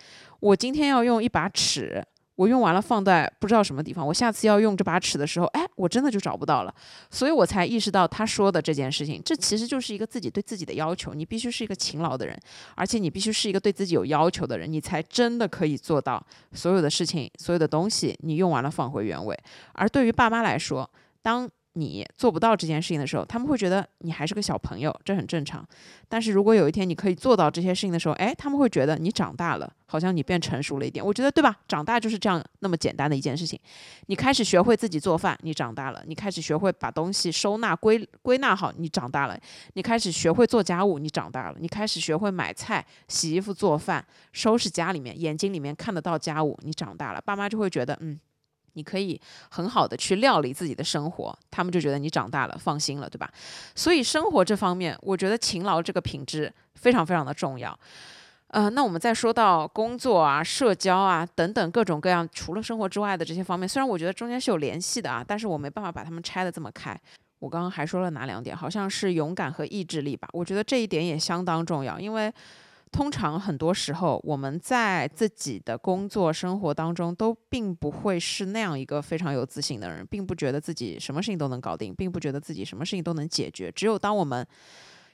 [0.40, 4.07] 我今天要用一把尺，我用完了放在不知道什么地方。
[4.07, 6.75] 我下次要用这把尺的时候，哎，我真的就找不到了。
[7.11, 11.14] 所以我才意识到他说的这件事情，这其实就是一个自己对自己的要求。
[11.14, 12.38] 你必须是一个勤劳的人，
[12.75, 16.22] 而且你必须是一个对自己有要求的人，你才真的可以做到
[16.53, 19.35] 所有的事情、所有的东西，你用完了放回原位。
[19.72, 20.90] 而对于爸妈来说，
[21.22, 25.67] 当你做不到这件事情的时候，他们会觉得你还是个小朋友，这很正常。
[26.09, 31.05] 但是如果有一天你可以做到这些事情的时候，哎，他们会觉得你长大了，好像你变成熟了一点。
[31.05, 31.55] 我觉得对吧？
[31.69, 33.61] 长大就是这样那么简单的一件事情。
[34.07, 39.37] 你开始学会自己做饭，你长大了；你开始学会把东西收纳归归纳好，你长大了；
[39.75, 47.21] 你开始学会做家务，你长大了；你开始学会买菜、洗衣服、做饭、收拾家里面，眼睛里面看得到家务，你长大了。
[47.21, 48.19] 爸妈就会觉得，嗯。
[48.77, 49.19] 你可以
[49.51, 53.29] 很好的去料理自己的生活，他们就觉得你长大了，放心了，对吧？
[53.75, 57.77] 所以生活这方面，我觉得勤劳这个品质非常非常的重要。
[58.49, 66.95] 呃，那我们再说到工作啊、社交啊等等各种各样除了生活之外的这些方面，虽然我觉得中间是有联系的啊，但是我没办法把它们拆的这么开。
[67.39, 68.57] 我刚刚还说了哪两点？
[68.57, 70.29] 好像是勇敢和意志力吧？
[70.33, 72.33] 我觉得这一点也相当重要，因为。
[72.97, 83.71] 通常很多时候，我们在自己的工作生活当中，都并不会是那样一个非常有自信的人，并不觉得自己什么事情都能搞定，并不觉得自己什么事情都能解决。
[83.71, 84.47] 只有当我们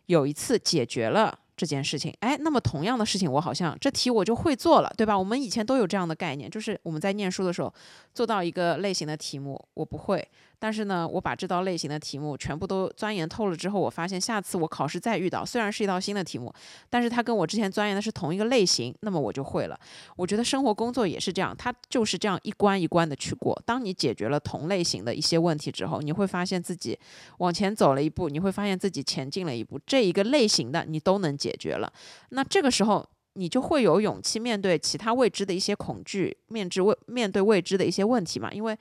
[0.06, 1.36] 有一次解决了。
[1.54, 5.16] 这件事情，哎，那么同样的事情，我好像这题我就会做了，对吧？
[5.16, 7.72] 我们以前都有这样的概念，就是我们在念书的时候，
[8.14, 10.28] 做到一个类型的题目，我不会，
[10.62, 16.54] 但是呢，我把这道类型的题目全部都钻研透了之后，我发现下次我考试再遇到，虽然是一道新的题目，
[16.88, 19.80] 但是它跟我之前钻研的是同一个类型，那么我就会了。
[20.16, 23.60] 我觉得生活工作也是这样，它就是这样一关一关的去过。
[23.64, 26.98] 当你解决了同类型的一些问题之后，你会发现自己
[27.38, 31.52] 往前走了一步，你会发现自己前进了一步，这一个类型的你都能解。
[31.52, 31.92] 决了，
[32.30, 38.50] 那这个时候你就会有勇气面对其他未知的一些恐惧，面对未面对未知的一些问题嘛？
[38.50, 38.76] 因为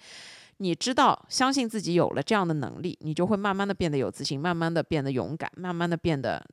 [0.61, 6.45] 你知道，相信自己有了这样的能力，你就会慢慢的变得有自信，慢慢的变得勇敢，慢慢的变得，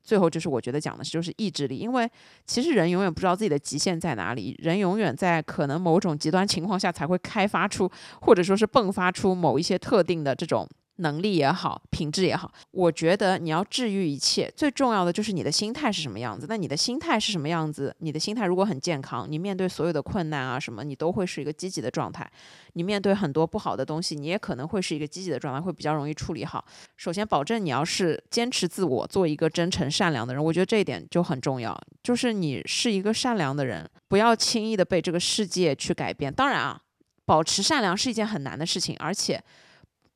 [0.00, 1.76] 最后就是我觉得讲的就是意志力。
[1.76, 2.08] 因为
[2.46, 7.90] 其实人永远不知道自己的极限在哪里，人永远在可能某种极端情况下才会开发出，
[8.20, 10.68] 或者说是迸发出某一些特定的这种。
[10.98, 16.46] 能力也好，品质也好，我觉得你要治愈一切，最重要的就是你的心态是什么样子。
[16.48, 17.94] 那你的心态是什么样子？
[18.00, 22.28] 你的心态如果很健康，你面对所有的困难啊什么，你都会是一个积极的状态。
[22.72, 26.64] 你面对很多不好的东西，你也可能会是一个积极的状态，会比较容易处理好。
[26.96, 31.80] 首先，保证你要是坚持自我，做一个真诚善良的人，我觉得这一点就很重要。
[32.02, 36.32] 就是你是一个善良的人，不要轻易的被这个世界去改变。
[36.32, 36.80] 当然啊，
[37.24, 39.40] 保持善良是一件很难的事情，而且。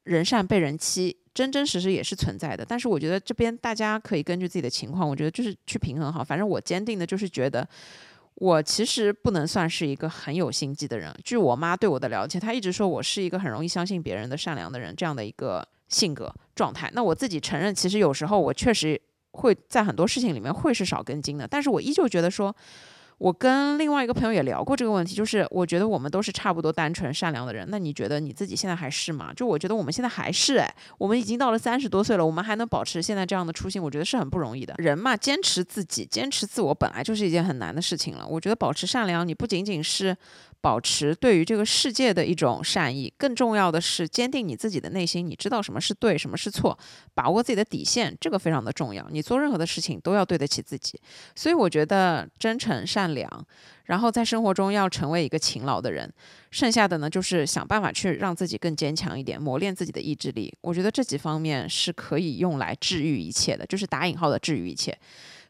[0.05, 2.65] 人善被人欺，真真实实也是存在的。
[2.65, 6.23] 但是我觉得这边大家可以根据自己的情况，我觉得就是去平衡好。
[6.25, 7.67] 反正我坚定的就是觉得，
[8.35, 11.15] 我其实不能算是一个很有心机的人。
[11.25, 16.91] 据我妈对我的了解，她一直说我是一个很容易相信别人的善良的人，这样的一个性格状态。
[16.95, 19.01] 那我自己承认，其实有时候我确实
[19.33, 22.55] 会在很多事情里面会是少根筋的，但是我依旧觉得说。
[23.22, 27.64] 我跟另外一个朋友也聊过这个问题，就是我觉得我们都是差不多单纯善良的人。
[27.70, 29.32] 那你觉得你自己现在还是吗？
[29.32, 34.74] 就我觉得我们现在还是哎，我们已经到了三十多岁了，我们还能保持现在这样的初心，我觉得是很不容易的。
[34.78, 38.26] 人嘛，坚持自己，坚持自我，本来就是一件很难的事情了。
[38.26, 40.16] 我觉得保持善良，你不仅仅是。
[40.62, 45.27] 保持对于这个世界的一种善意，更重要的是坚定你自己的内心。
[45.27, 46.79] 你知道什么是对，什么是错，
[47.12, 49.07] 把握自己的底线，这个非常的重要。
[49.11, 50.98] 你做任何的事情都要对得起自己。
[51.35, 53.29] 所以我觉得真诚、善良，
[53.87, 56.09] 然后在生活中要成为一个勤劳的人。
[56.53, 60.55] 剩下的呢，就是想办法去让自己更坚强一点，磨练自己的意志力。
[60.61, 64.96] 我觉得这几方面是可以用来治愈一切的，就是打引号的治愈一切。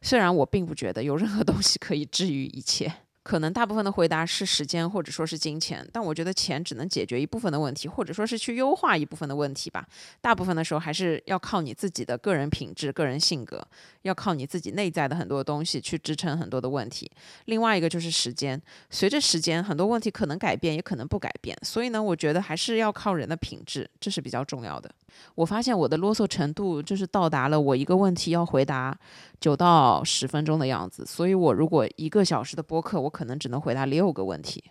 [0.00, 2.90] 虽然我并不觉得有任何东西可以治愈一切。
[3.22, 9.86] 可能大部分的回答是时间或者说是金钱，但我觉得钱只能解决一部分的问题，或者说是去优化一部分的问题吧。
[10.20, 13.64] 大部分的时候还是要靠你自己的个人品质、个人性格，
[14.02, 17.10] 要靠你自己内在的很多东西去支撑很多的问题。
[17.44, 21.56] 另外一个就是时间，随着时间很多问题可能改变，也可能不改变。
[21.62, 24.90] 所以呢，我觉得还是要靠人的品质，这是比较重要的。
[25.34, 28.96] 我发现我的啰嗦程度就是到达了我一个问题要回答
[29.40, 34.64] 九到十分钟的样子，所以我如果一个小时的播客，我可能只能回答六个问题。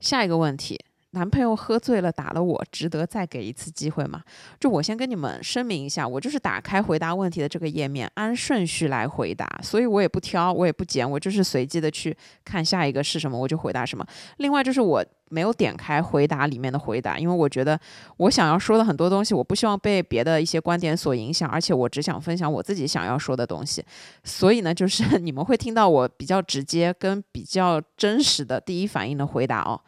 [0.00, 0.85] 下一个问题。
[1.16, 4.22] 男朋友喝醉了打了我，值得再给一次机会吗？
[4.60, 14.06] 就我先跟你们声明一下，我就是打开回答问题的这个页面，按顺序来回答，所以我也不挑，我也不剪，我就是随机的去看下一个是什么，我就回答什么。
[14.36, 17.80] 另外就是我没有点开回答里面的回答，因为我觉得
[18.18, 23.82] 我想要说的很多东西，我不希望被别的一些观点所影响，而且我只想分享我自己想要说的东西。
[24.22, 29.80] 所以呢，就是 你们会听到我比较直接跟比较真实的第一反应的回答哦。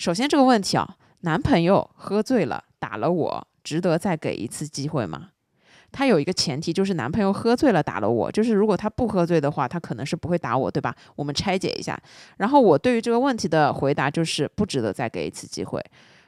[0.00, 5.28] 首先这个问题啊，男朋友喝醉了打了我，值得再给一次机会吗？
[5.92, 10.96] 他有一个前提，就是男朋友喝醉了打了我，就是如果他不喝醉的话，他可能是不会打我，对吧？
[11.16, 12.00] 我们拆解一下。
[12.38, 15.84] 然后我对于这个问题的回答就是不值得再给一次机会。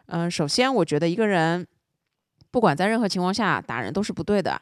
[0.09, 1.67] 嗯，首先我觉得一个人
[2.51, 4.61] 不管在任何情况下打人都是不对的。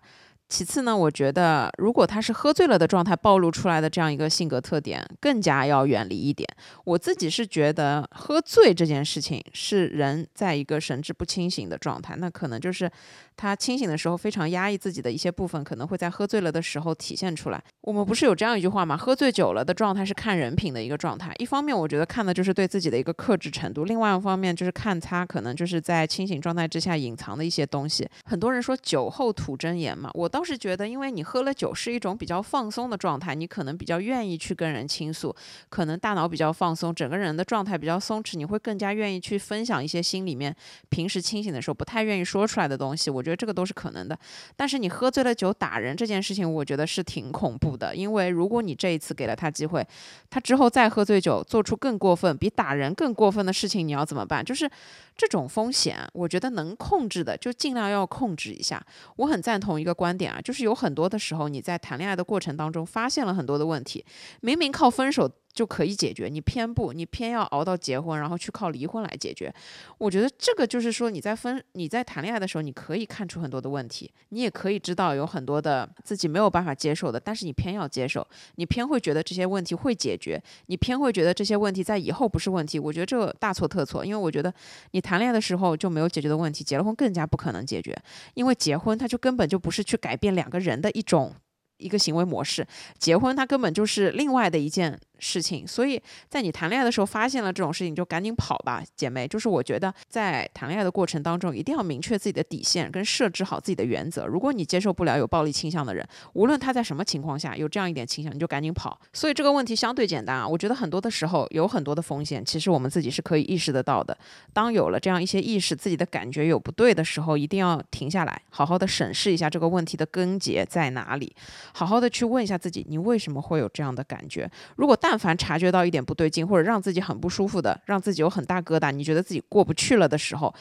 [0.51, 6.47] 其次呢，我觉得如果他是喝醉了的状态暴露出来的这样一个性格特点，更加要远离一点。
[6.85, 12.91] 我自己是觉得喝醉这件事情是人在一个神志不清醒的状态，那可能就是
[13.37, 17.63] 他清醒的时候非常压抑自己的一些部分，可能会在喝醉了的时候体现出来。
[17.83, 18.97] 我们不是有这样一句话吗？
[18.97, 21.33] 喝醉酒了的状态是看人品的一个状态。
[21.39, 28.09] 一方面，我觉得看的就是对自己的一个克制程度；另外一方面，就是看他可能就是在清醒状态之下隐藏的一些东西。
[28.25, 35.37] 很多人说酒后吐真言嘛，我倒都是觉得，因为你喝了酒是一种比较放松的状态，你可能比较愿意去跟人倾诉，
[35.69, 40.57] 可能大脑比较放松，整个人的状态比较松弛，你会更加愿意去分享一些心里面
[40.89, 43.11] 平时清醒的时候不太愿意说出来的东西。
[43.11, 44.19] 我觉得这个都是可能的。
[44.57, 49.87] 但是你喝醉了酒打人这件事情，我觉得是挺恐怖的，因为如果你这一次给了他机会，
[50.31, 54.43] 他之后再喝醉酒做出更过分、比打人更过分的事情，你要怎么办？
[54.43, 54.71] 就是
[55.19, 58.83] 这种风险，我觉得能控制的就尽量要控制一下。
[59.17, 60.71] 我很赞同一个观点啊，就是有。
[60.81, 64.03] 很多的时候，你在谈恋爱的过程当中发现了很多的问题，
[64.41, 65.31] 明明靠分手。
[65.53, 69.53] 就可以解决，你偏不，你偏要熬到结婚，然后去靠离婚来解决。
[69.99, 82.79] 我觉得这个就是说，你在分你在谈恋爱的时候，你可以看出很多的问题，你也可以知道有很多的自己没有办法接受的，但是你偏要接受，你偏会觉得这些问题会解决，你偏会觉得这些问题在以后不是问题。
[82.79, 84.55] 我觉得这大错特错，因为我觉得
[84.93, 87.97] 你谈恋爱的时候就没有解决的问题，结了婚更加不可能解决，
[88.35, 91.35] 因为结婚它就根本就不是去改变两个人的一种
[91.81, 92.67] 一个行为模式，
[92.99, 95.01] 结婚它根本就是另外的一件。
[95.23, 99.29] 事情，所以在你谈恋爱的时候发现了这种事情，就赶紧跑吧，姐妹。
[99.29, 104.25] 就是我觉得在谈恋爱的过程当中，一定要明确自己的底线，跟设置好自己的原则。
[104.25, 108.99] 如果你接受不了有暴力倾向的人，无论他在什么情况下有这样一点倾向，你就赶紧跑。
[109.13, 110.49] 所以这个问题相对简单啊。
[110.49, 114.17] 我觉得很多的时候有很多的风险，其实我们自己是可以意识得到的。
[114.55, 121.31] 当有了这样一些意识，自己的感觉有不对的时候，一定要停下来，好好的审视一下这个问题的根结在哪里，
[121.73, 124.51] 好好的去问一下自己，你为什么会有这样的感觉？
[124.77, 130.53] 如果但凡察觉到一点不对劲，或者让自己很不舒服的，让自己有很大疙瘩，你觉得自己过不去了的时候，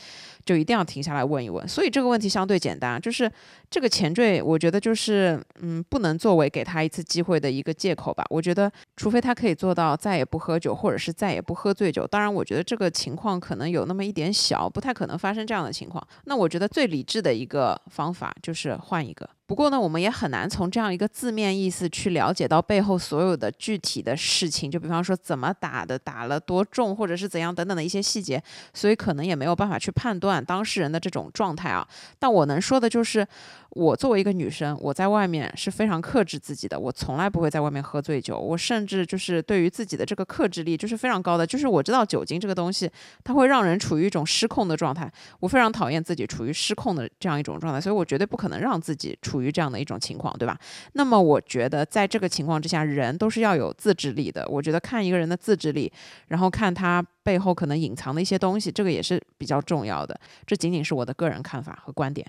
[0.45, 1.67] 就一定要停下来问一问。
[1.67, 3.31] 所以这个问题相对简单，就是
[3.69, 8.23] 这个前缀，我觉得就是嗯，不能作为给他一次机会的一个借口吧。
[8.29, 12.05] 我觉得，除非他可以做到再也不喝酒，或者是再也不喝醉酒。
[12.05, 16.05] 当然，我觉得这个情况可能有那么一点小，不太可能发生这样的情况。
[16.25, 19.29] 那我觉得最理智的一个方法就是换一个。
[19.49, 28.39] 不过呢，我们也很难从这样一个字面意思去了解到背后所有的具体的事情，就比方说怎么打的，打了多重，或者是怎样等等的一些细节，
[28.75, 31.83] 所以可能也没有办法去判断当事人的这种状态啊。
[32.19, 33.27] 但我能说的就是。
[33.71, 38.37] 我作为一个女生，我在外面是非常克制自己的，我从来不会在外面喝醉酒。
[38.37, 42.89] 我甚至就是对于自己的这个克制力就是非常高的，就是我知道酒精这个东西，
[43.23, 45.11] 它会让人处于一种失控的状态。
[45.39, 50.57] 我非常讨厌自己处于失控的这样一种状态，所以我绝对不可能让自己处于这样的一种情况，对吧？
[50.93, 54.43] 那么我觉得在这个情况之下，人都是要有自制力的。
[54.49, 55.91] 我觉得看一个人的自制力，
[56.29, 60.19] 然后看他背后可能隐藏的一些东西，这个也是比较重要的。
[60.47, 62.25] 这仅仅是我的个人看法和观点。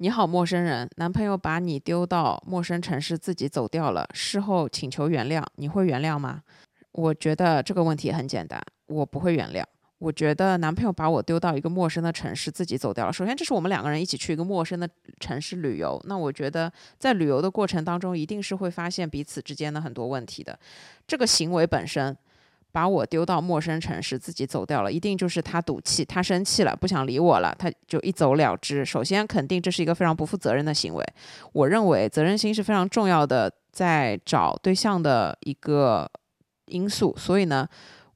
[0.00, 6.40] 你好，陌生人，男朋友把你丢到陌生城市，自己走掉了，事后请求原谅，你会原谅吗？
[6.92, 9.64] 我觉得这个问题很简单，我不会原谅。
[9.98, 13.12] 我觉得男朋友把我丢到一个陌生的城市，自己走掉了。
[13.12, 14.88] 首先，这是我们两个人一起去一个陌生的
[15.18, 20.56] 城市旅游，那我觉得在旅游的过程当中，一定是会发现彼此之间的很多问题的。
[21.08, 22.16] 这个行为本身。
[22.70, 28.84] 把我丢到陌生城市，自己走掉了，一定就是他赌气，他生气了，不想理我了，他就一走了之。
[28.84, 31.04] 首先，肯定这是一个非常不负责任的行为。
[31.52, 36.08] 我认为责任心是非常重要的，在找对象的一个
[36.66, 37.16] 因素。
[37.16, 37.66] 所以呢，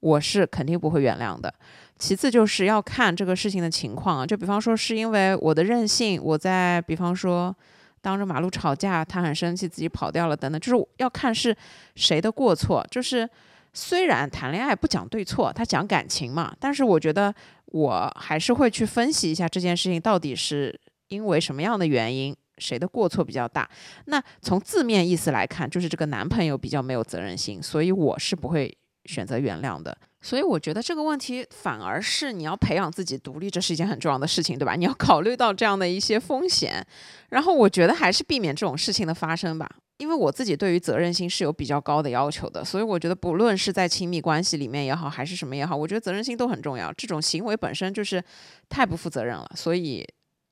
[0.00, 1.52] 我是肯定不会原谅的。
[1.98, 7.56] 其次，就是要看这个事情的情况啊，就比方说是因为我的任性，我在比方说
[8.02, 11.56] 当着马路吵架，他很生气，自己跑掉了等等，就是要看是
[11.96, 13.28] 谁的过错，就是。
[13.74, 17.34] 虽然谈恋爱不讲对错，他讲感情嘛，但是我觉得
[17.66, 23.68] 我还是会去分析一下这件事情到底是因为什么样的原因，谁的过错比较大。
[24.06, 29.96] 那从字面意思来看，就是这个男朋友比较没有责任心，所以我是不会选择原谅的。
[30.20, 34.74] 所以我觉得这个问题反而是你要培养自己独立，这是一件很重要的事情，对吧？
[34.74, 36.86] 你要考虑到这样的一些风险，
[37.30, 39.68] 然后我觉得还是避免这种事情的发生吧。
[39.98, 46.92] 因为我自己对于责任心是有比较高的要求的，所以我觉得不论是在亲密关系里面也好，还是什么也好，我觉得责任心都很重要。
[46.94, 48.22] 这种行为本身就是
[48.68, 50.04] 太不负责任了，所以，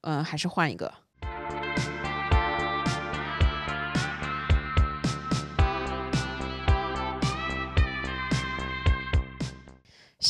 [0.03, 0.93] 嗯，还是换一个。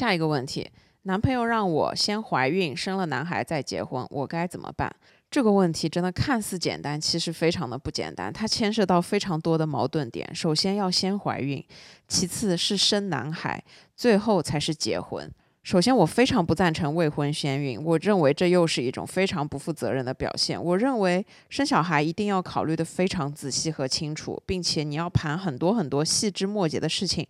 [0.01, 0.67] 下一个问题，
[1.03, 4.91] 男朋友让我先怀孕，生了男孩再结婚，我该怎么办？
[5.31, 8.33] 这个问题真的看似简单，其实非常的不简单。
[8.33, 10.35] 它牵涉到非常多的矛盾点。
[10.35, 11.63] 首先要先怀孕，
[12.09, 13.63] 其次是生男孩，
[13.95, 15.31] 最后才是结婚。
[15.71, 20.61] 首先，我非常不赞成未婚先孕，我认为这又是一种非常不负责任的表现。
[20.61, 27.25] 我认为生小孩一定要考虑的非常仔细和清楚，并且你要盘很多很多细枝末节的事情，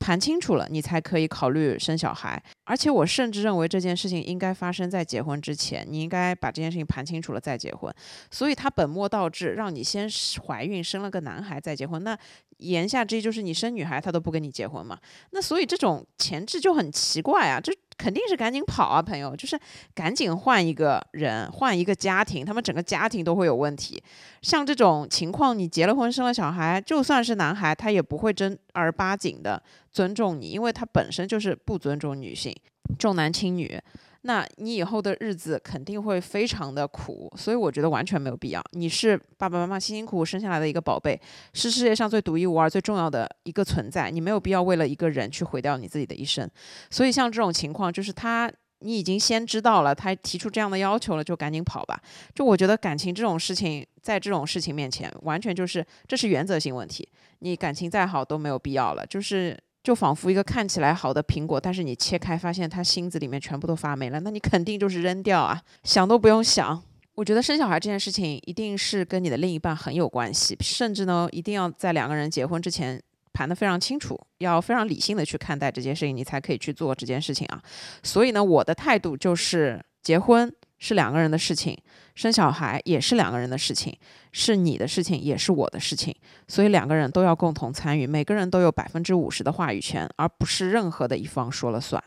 [0.00, 2.42] 盘清楚了，你才可以考虑生小孩。
[2.64, 7.94] 而且，我甚至认为这件事情应该发生在结婚之前，你应该把这件事情盘清楚了再结婚。
[8.28, 10.08] 所以，他本末倒置，让你先
[10.44, 12.02] 怀孕生了个男孩再结婚。
[12.02, 12.18] 那
[12.58, 14.98] 言下之意就是你生女孩他都不跟你结婚嘛？
[15.30, 17.60] 那所以这种前置就很奇怪啊！
[17.60, 19.58] 这肯定是赶紧跑啊，朋友，就是
[19.94, 24.02] 赶紧换一个人，换一个家庭，他们整个家庭都会有问题。
[24.42, 32.54] 像这种情况，你结了婚生了小孩，就算是男孩，他也不会正儿八经的尊重你，因为他本身就是不尊重女性，
[32.98, 33.80] 重男轻女。
[34.26, 38.64] 那你以后的日子肯定会非常的苦，所以我觉得完全没有必要。
[38.72, 41.20] 你是爸爸妈妈辛辛苦苦生下来的一个宝贝，
[41.52, 46.50] 是世界上最独一无二、最重要的一个存在，你没有必要为了一个人去毁掉你自己的一生。
[46.90, 52.00] 所以像这种情况，就是他你已经先知道了，他提出这样的要求了，就赶紧跑吧。
[52.34, 57.06] 就我觉得感情这种事情，在这种事情面前，完全就是这是原则性问题。
[57.40, 59.54] 你感情再好都没有必要了，就是。
[59.84, 66.82] 就仿佛一个看起来好的苹果，但是你切开发现它芯子里面全部都发霉了，那你肯定就是扔掉啊，想都不用想。
[67.14, 73.00] 我觉得生小孩这件事情一定是跟你的另一半很有关系，甚至呢，一定要在两个人结婚之前
[73.32, 77.62] 盘得非常清楚，要非常理性的去看待这件事情，你才可以去做这件事情啊。
[78.02, 80.52] 所以呢，我的态度就是结婚。
[80.76, 81.78] 是两个人的事情，
[82.14, 83.98] 生小孩也是两个人的事情，
[84.30, 86.14] 是你的事情，也是我的事情，
[86.46, 92.02] 所以两个人都要共同参与，每个人都有百分之五十的话语权，而不是任何的一方说了算。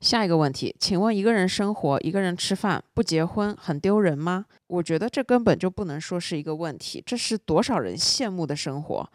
[0.00, 4.44] 下一个问题，请问一个人生活，一个人吃饭，不结婚很丢人吗？
[4.68, 9.10] 我觉得这根本就不能说是一个问题，这是多少人羡慕的生活。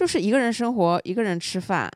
[0.00, 1.86] 就是一个人生活，一个人吃饭，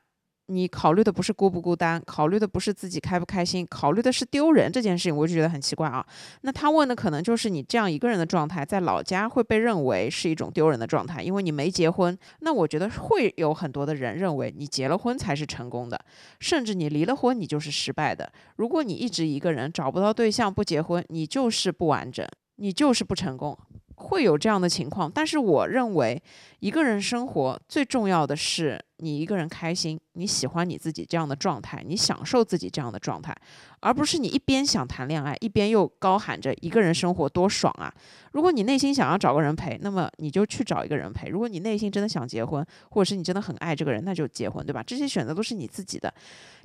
[0.45, 6.05] 你考虑的不是孤不孤单，考虑的不是自己开不开心，考虑的是丢人这件事情，我就觉得很奇怪啊。
[6.41, 12.15] 那他问的可能就是你这样一个人的状态，在老家会被认为是一种丢人的状态，因为你没结婚。
[12.41, 15.99] 那我觉得会有很多的人认为你结了婚才是成功的，
[16.39, 18.31] 甚至你离了婚你就是失败的。
[18.57, 22.23] 如果你一直一个人找不到对象不结婚，你就是不完整，
[22.57, 23.57] 你就是不成功。
[23.95, 26.21] 会有这样的情况，但是我认为
[26.59, 33.35] 一个人生活最重要的是你一个人开心，你喜欢你自己这样的状态，你享受自己这样的状态，
[33.79, 37.93] 而不是你一边想谈恋爱，一边又高喊着一个人生活多爽啊！
[38.33, 44.83] 如果你内心想要找个人陪，那么你就去找一个人陪；如果你内心真的想结婚，或者是你真的很爱这个人，那就结婚，对吧？
[44.83, 46.13] 这些选择都是你自己的，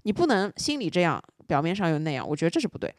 [0.02, 2.92] 你不能心里这样，表面上又那样，我觉得这是不对。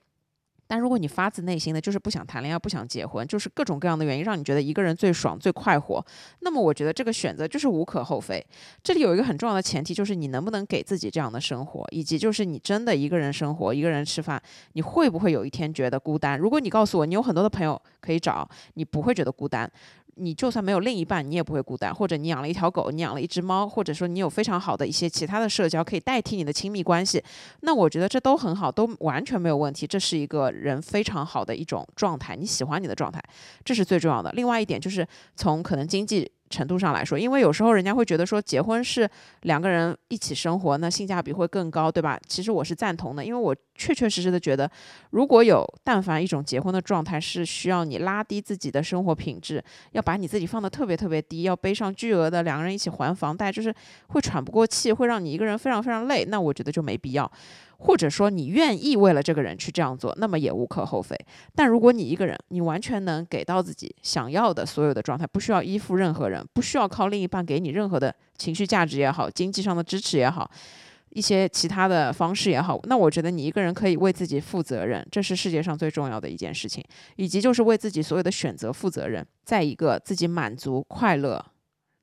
[0.71, 6.01] 但如果你发自内心的就是不想谈恋爱、不想结婚，就是各种各样的原因让你觉得一个人最爽、最快活，
[6.39, 8.41] 那么我觉得这个选择就是无可厚非。
[8.81, 14.41] 这里有一个很重要的前提，就是你能不能给自己这样的生活，以及就是你真的一个人生活、一个人吃饭，
[14.71, 16.39] 你会不会有一天觉得孤单？
[16.39, 19.69] 如果你告诉我你有很多的朋友可以找，你不会觉得孤单。
[20.15, 27.23] 你就算没有另一半，你也不会孤单；或者你养了一条狗，你养了一只猫，或者说你有非常好的一些其他的社交可以代替你的亲密关系，
[27.61, 29.87] 那我觉得这都很好，都完全没有问题。
[29.87, 33.21] 这是一个人非常好的一种状态，你喜欢你的状态，
[33.63, 34.31] 这是最重要的。
[34.33, 36.31] 另外一点就是从可能经济。
[36.51, 39.09] 程度上来说，因为有时候人家会觉得说结婚是
[39.43, 42.19] 两个人一起生活，那性价比会更高，对吧？
[42.27, 44.69] 其实我是赞同的，因为我确确实实的觉得，
[45.11, 53.73] 如果有但凡一种结婚的状态是需要你拉低自己的生活品质，要把你自己放得特别特别低，要背上巨额的两个人一起还房贷，就是
[54.09, 57.31] 会喘不过气，会让你一个人非常非常累，那我觉得就没必要。
[57.81, 61.15] 或者说你愿意为了这个人去这样做，那么也无可厚非。
[61.55, 70.49] 但如果你一个人，你完全能给到自己想要的所有的状态，不需要依附任何人，不需要靠另一半给你任何的情绪价值也好，经济上的支持也好，
[71.09, 76.83] 一些其他的方式也好，那我觉得你一个人可以为自己负责任，这是世界上最重要的一件事情，
[77.15, 81.43] 以及就是为自己所有的选择负责任，在一个自己满足快乐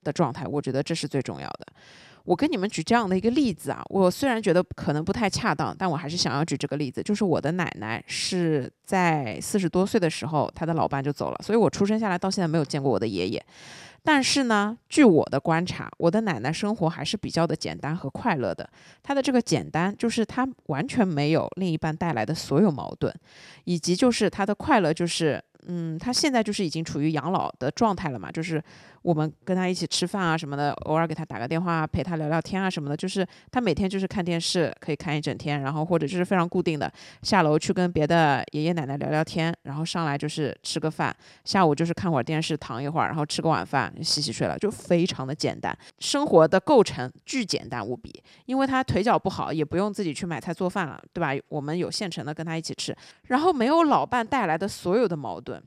[0.02, 1.66] 的状态，我觉得这是最重要的。
[2.28, 7.02] 我跟你们举这样的一个例子啊，我虽然觉得可能不太恰当，但我还是想要举这个例子。
[7.02, 13.46] 就是我的奶奶是在四十多岁的时候，她的老伴就走了，所以我出生下来到现在没有见过我的爷爷。
[14.02, 18.68] 但是呢，据我的观察，我的奶奶生活还是比较的简单和快乐的。
[19.02, 23.10] 她的这个简单，就是她完全没有另一半带来的所有矛盾，
[23.64, 28.62] 以及就是她的快乐，就是嗯，她现在就是已经处于养老的状态了嘛，就是。
[29.08, 36.92] 我们跟他一起吃饭啊什么的，偶尔给他打个电话，陪他聊聊天啊什么的，就是他每天就是看电视，可以看一整天，然后或者就是非常固定的
[37.22, 51.32] 下楼去跟别的爷爷奶奶聊聊天，然后上来就是吃个饭，下午就是看会儿电视，躺一会儿，然后吃个晚饭，洗洗睡了，就非常的简单，生活的构成巨简单无比，因为他腿脚不好，也不用自己去买菜做饭了，对吧？
[51.48, 52.94] 我们有现成的跟他一起吃，
[53.28, 55.62] 然后没有老伴带来的所有的矛盾。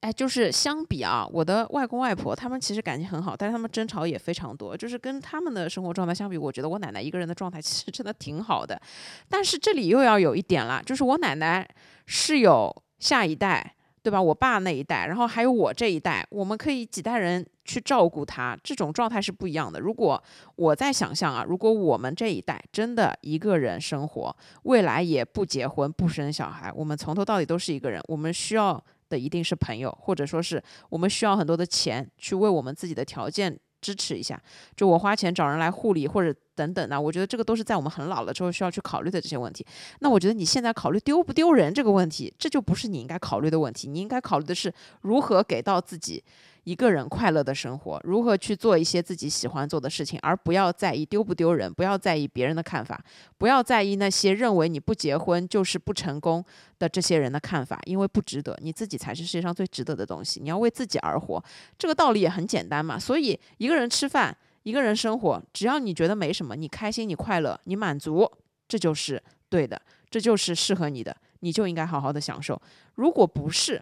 [0.00, 4.76] 哎，就是相比啊，我的外公外婆他们其实感情很好，但是他们争吵也非常多。
[4.76, 8.80] 就是跟他们的生活状态相比，我觉得我奶奶一个人的状态其实真的挺好的。
[9.28, 11.68] 但是这里又要有一点了，就是我奶奶
[12.06, 14.20] 是有下一代，对吧？
[14.20, 19.80] 我爸那一代，然后还有我这一代，我们可以几代人去照顾她，这种状态是不一样的。
[19.80, 20.22] 如果
[20.56, 28.82] 我在想象啊，如果我们这一代真的一个人生活，未来也不结婚不生小孩，我们从头到底都是一个人，我们需要。
[29.08, 34.40] 的一定是朋友，或者说是我们需要很多的钱去为我们自己的条件支持一下。
[34.74, 39.64] 就我花钱找人来护理或者等等的，我觉得这个都是在我们很老了之后需要去考虑的这些问题。
[40.00, 43.88] 那我觉得你现在考虑丢不丢人这个问题，这就不是你应该考虑的问题。
[43.88, 46.22] 你应该考虑的是如何给到自己。
[46.66, 53.00] 一个人快乐的生活，如何去做一些自己喜欢做的事情，而不要在意丢不丢人，不要在意别人的看法，
[53.38, 56.44] 不要在意那些认为你不结婚就是不成功
[56.80, 60.40] 的这些人的看法，因为不值得，你自己才是世界上最值得的东西。
[60.40, 61.40] 你要为自己而活，
[61.78, 62.98] 这个道理也很简单嘛。
[62.98, 68.28] 所以一个人吃饭，一个人生活，只要你觉得没什么，你开心，你快乐，你满足，
[68.66, 72.60] 这就是对的，这就是适合你的，你就应该好好的享受。
[72.96, 73.80] 如果不是，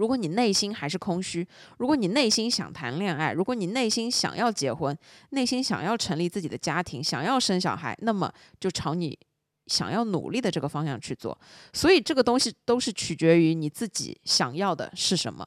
[0.00, 1.46] 如果你内心还是空虚，
[1.76, 4.96] 如果你内心想谈恋爱，如果你内心想要结婚，
[5.32, 9.18] 内心想要成立自己的家庭，想要生小孩，那么就朝你
[9.66, 11.38] 想要努力的这个方向去做。
[11.74, 15.46] 所以这个东西都是取决于你自己想要的是什么。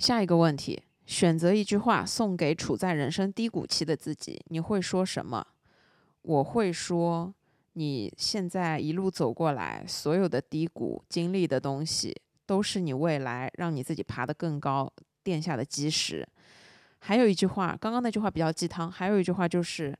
[0.00, 5.46] 下一个问题，选择一句话送给处在人生低谷期的自己，你会说什么？
[6.22, 7.30] 我会说，
[7.74, 14.90] 你现在一路走过来，所有的低谷经历的东西，都是你未来让你自己爬得更高
[15.22, 16.26] 垫下的基石。
[17.00, 19.94] 还有一句话，刚刚那句话比较鸡汤，还有一句话就是。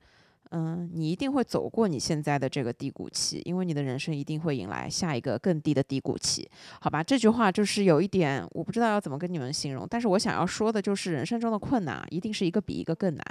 [0.53, 6.48] 嗯，你一定会走过你现在的这个低谷期，因为你的人生一定会迎来下一个更低的低谷期，
[6.80, 7.03] 好吧？
[7.03, 13.24] 这句话就是有一点，我不知道要怎么跟你们形容，但是我想要说的就是，人生中的困难一定是一个比一个更难，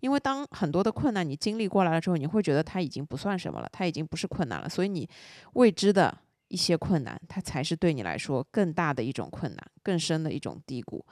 [0.00, 5.06] 因为当很多的困难你经历过来了之后，你会觉得它已经不算什么了，它已经不是困难了，所以你
[5.52, 6.16] 未知的
[6.48, 11.04] 一些困难，它才是对你来说更大的一种困难，更深的一种低谷。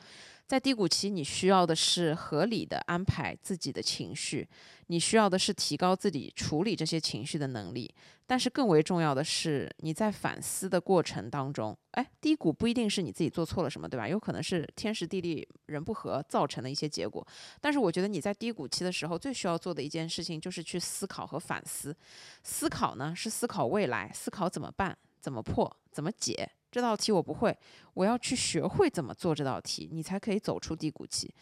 [0.52, 4.46] 在低谷期，你需要的是合理的安排自己的情绪，
[4.88, 7.90] 你需要的是提高自己处理这些情绪的能力。
[8.26, 14.06] 但是更为重要的是，你在反思的过程当中，哎，低谷不一定是你自己做错了什么，对吧？
[14.06, 17.26] 有可能是天时地利人不和造成的一些结果。
[17.58, 21.96] 但是我觉得你在低谷期的时候，最需要做的一件事情就是去思考和反思。
[22.42, 26.50] 思考呢，是思考未来，思考怎么办，怎么破，怎么解。
[26.72, 27.56] 这道题我不会，
[27.92, 31.32] 我要去学会怎么做这道题，你才可以走出低谷期。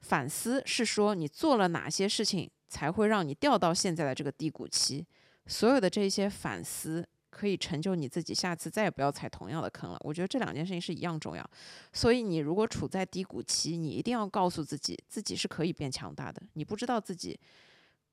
[0.00, 5.06] 反思是说你做了哪些事情才会让你掉到现在的这个低谷期。
[5.46, 9.98] 所有的这些反思可以成就你自己，下次再也不要踩同样的坑了。
[10.00, 11.50] 我觉得这两件事情是一样重要。
[11.92, 16.42] 所以你如果处在低谷期，你一定要告诉自己，自己是可以变强大的。
[16.54, 17.38] 你不知道自己。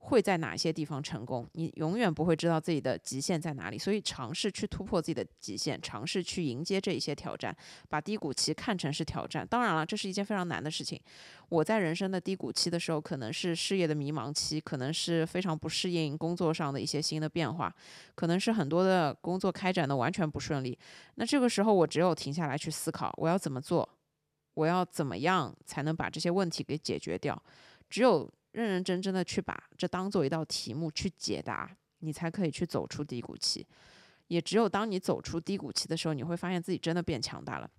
[0.02, 1.48] 会在哪些地方成功？
[1.54, 7.56] 你永远不会知道自己的极限在哪里，所以尝试去突破自己的极限，尝试去迎接这一些挑战，
[7.90, 9.46] 把低谷期看成是挑战。
[9.46, 11.00] 当然了，这是一件非常难的事情。
[11.50, 17.74] 我在人生的低谷期的时候，可能是事业的迷茫期，可能是非常不适应工作上的一些新的变化，
[18.16, 20.80] 可能是很多的工作开展的完全不顺利。
[21.16, 23.88] 那这个时候，我只有停下来去思考，我要怎么做，
[24.54, 27.40] 我要怎么样才能把这些问题给解决掉？
[27.90, 28.32] 只有。
[28.52, 31.70] 认认真真的去把这当做一道题目去解答，
[32.00, 33.66] 你才可以去走出低谷期。
[34.28, 37.70] 也只有当你走出低谷期的时候，你会发现自己真的变强大了。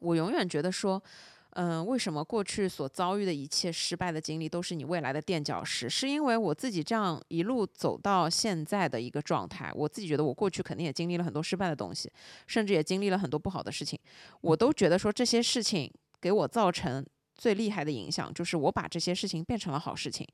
[0.00, 1.02] 我永远觉得说，
[1.50, 5.88] 嗯，为什么过去所遭遇的一切失败的经历都是你未来的垫脚石？
[5.88, 12.12] 是因为我自己这样一路走到现在的一个状态，我自己觉得我过去肯定也经历了很多失败的东西，
[12.46, 13.98] 甚至也经历了很多不好的事情。
[14.40, 17.04] 我都觉得说这些事情给我造成。
[17.36, 20.26] 最厉害的影响就是我把这些事情变成了好事情。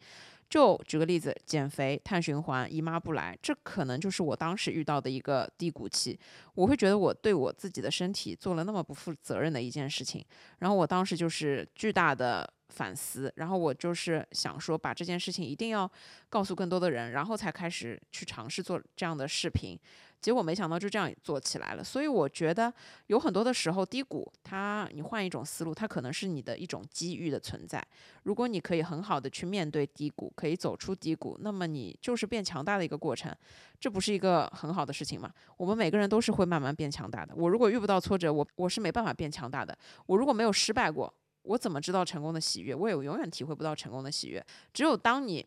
[0.48, 6.18] 就举个例子，减肥、碳循环、姨妈不来，这可能就是我当时遇到的一个低谷期。
[6.54, 10.22] 我会觉得我对我自己的身体做了那么不负责任的一件事情，
[10.58, 15.90] 然后我当时就是巨大的反思，然后我就是想说，把这件事情一定要
[16.30, 19.78] 告诉更多的人，然后才开始去尝试做这样的视频。
[20.20, 22.72] 结果没想到就这样做起来了，所以我觉得
[23.08, 27.84] 有很多的时候低谷，它你换一种思路，它可能是你的一种机遇的存在。
[28.22, 33.36] 如果你可以很好的去面对低谷，可以走出低谷，那么你就是变强大的一个过程，
[33.80, 35.28] 这不是一个很好的事情吗？
[35.56, 37.34] 我们每个人都是会慢慢变强大的。
[37.34, 39.76] 我如果遇不到挫折，我我是没办法变强大的。
[40.06, 41.12] 我如果没有失败过，
[41.42, 42.74] 我怎么知道成功的喜悦？
[42.74, 44.44] 我也永远体会不到成功的喜悦。
[44.72, 45.46] 只有当你。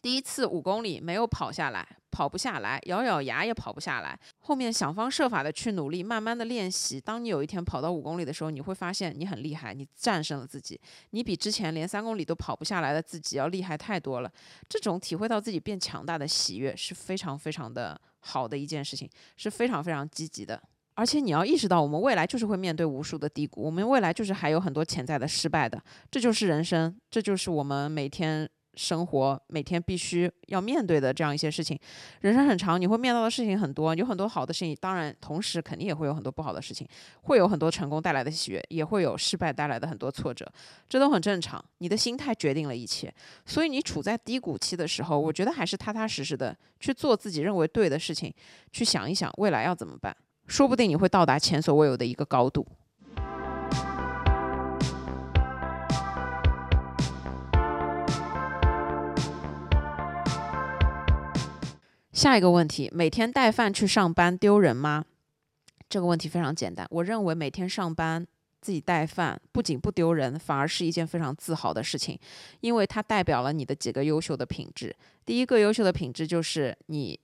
[0.00, 4.16] 第一次五公里没有跑下来，跑不下来，咬咬牙也跑不下来。
[4.38, 7.00] 后面想方设法的去努力，慢慢的练习。
[7.00, 14.32] 当你有一天跑到五公里的时候，你会发现你很厉害，你战胜了自己，你比之前连三公里都跑不下来的自己要厉害太多了。
[14.68, 20.62] 这种体会到自己变强大的喜悦是非常非常的好的一件事情，是非常非常积极的。
[20.98, 25.80] 而且你要意识到，我们未来就是会面对无数的低谷，我们未来就是还有很多潜在的失败的，
[26.10, 28.48] 这就是人生，这就是我们每天。
[28.78, 31.76] 生活每天必须要面对的这样一些事情，
[32.20, 36.86] 人生很长，你会面到的事情很多，有很多好的事情，当然同时肯定也会有很多不好的事情，
[37.22, 40.48] 会有很多成功带来的喜悦，也会有失败带来的很多挫折，
[40.88, 41.60] 这都很正常。
[41.78, 43.12] 你的心态决定了一切，
[43.44, 48.32] 所以你处在低谷期的时候，我觉得还是踏踏实实的去做自己认为对的事情，
[48.70, 50.16] 去想一想未来要怎么办，
[50.48, 52.66] 说不定你会到达前所未有的一个高度。
[62.10, 65.04] 下一个问题，每天带饭去上班丢人吗？
[65.88, 66.86] 这个问题非常简单。
[66.90, 68.26] 我认为每天上班
[68.60, 72.18] 自己带饭，不仅不丢人，反而是一件非常自豪的事情，
[72.60, 74.96] 因为它代表了你的几个优秀的品质。
[75.24, 77.20] 第一个优秀的品质就是你。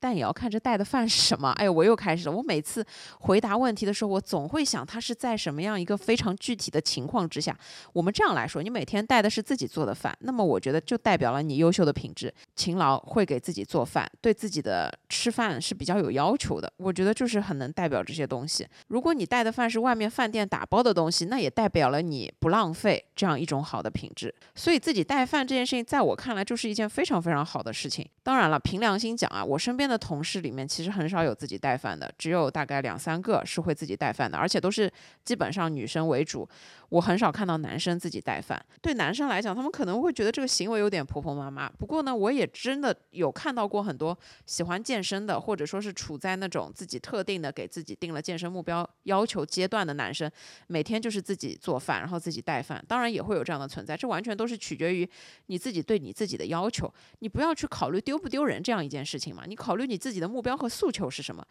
[0.00, 1.50] 但也要看这带的饭是什么。
[1.52, 2.34] 哎，我又开始了。
[2.34, 2.84] 我每次
[3.20, 7.56] 回答问题的时候，我总会想，他是在什么样一个非常具体的情况之下。
[7.92, 16.72] 我们这样来说，你每天带的是自己做的饭，那么我觉得就代表了你优秀的品质，勤劳，会给自己做饭，对自己的吃饭是比较有要求的。
[16.76, 18.64] 我觉得就是很能代表这些东西。
[18.86, 24.32] 如果你带的饭是外面饭店打包的东西，那也代表了你不浪费这样一种好的品质。
[24.54, 28.08] 所以自己带饭这件事情，在我看来就是一件非常非常好的事情。
[28.22, 29.87] 当然了，凭良心讲啊，我身边。
[29.88, 34.92] 的同事里面其实很少有自己带饭的，只有大概两三个是会自己带饭的，而且都是
[35.24, 36.48] 基本上女生为主。
[36.90, 38.64] 我很少看到男生自己带饭。
[38.80, 41.68] 对男生来讲，他们可能会觉得这个行为有点婆婆妈妈。
[41.68, 50.30] 不过呢，我也真的有看到过很多喜欢健身的，或者说是处在那种自己特定的给自己定了健身目标要求阶段的男生，
[50.68, 52.82] 每天就是自己做饭，然后自己带饭。
[52.88, 55.06] 当然也会有这样的存在，这完全都是取决于
[55.46, 56.90] 你自己对你自己的要求。
[57.18, 61.42] 你不要去考虑丢不丢人这样一件事情嘛，你考虑虑你自己的目标和诉求是什么。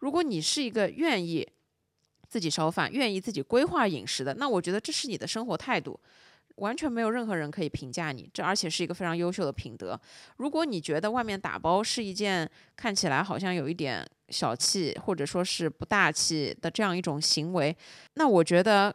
[0.00, 1.48] 如果你是一个愿意。
[2.26, 6.00] 自己烧饭，愿意自己规划饮食的，那我觉得这是你的生活态度。
[6.56, 10.00] 完全没有任何人可以评价你，这而且是一个非常优秀的品德。
[10.38, 17.76] 如果你觉得外面打包是一件看起来好像有一点小气，或者说是不大气的这样一种行为，
[18.14, 18.92] 那我觉得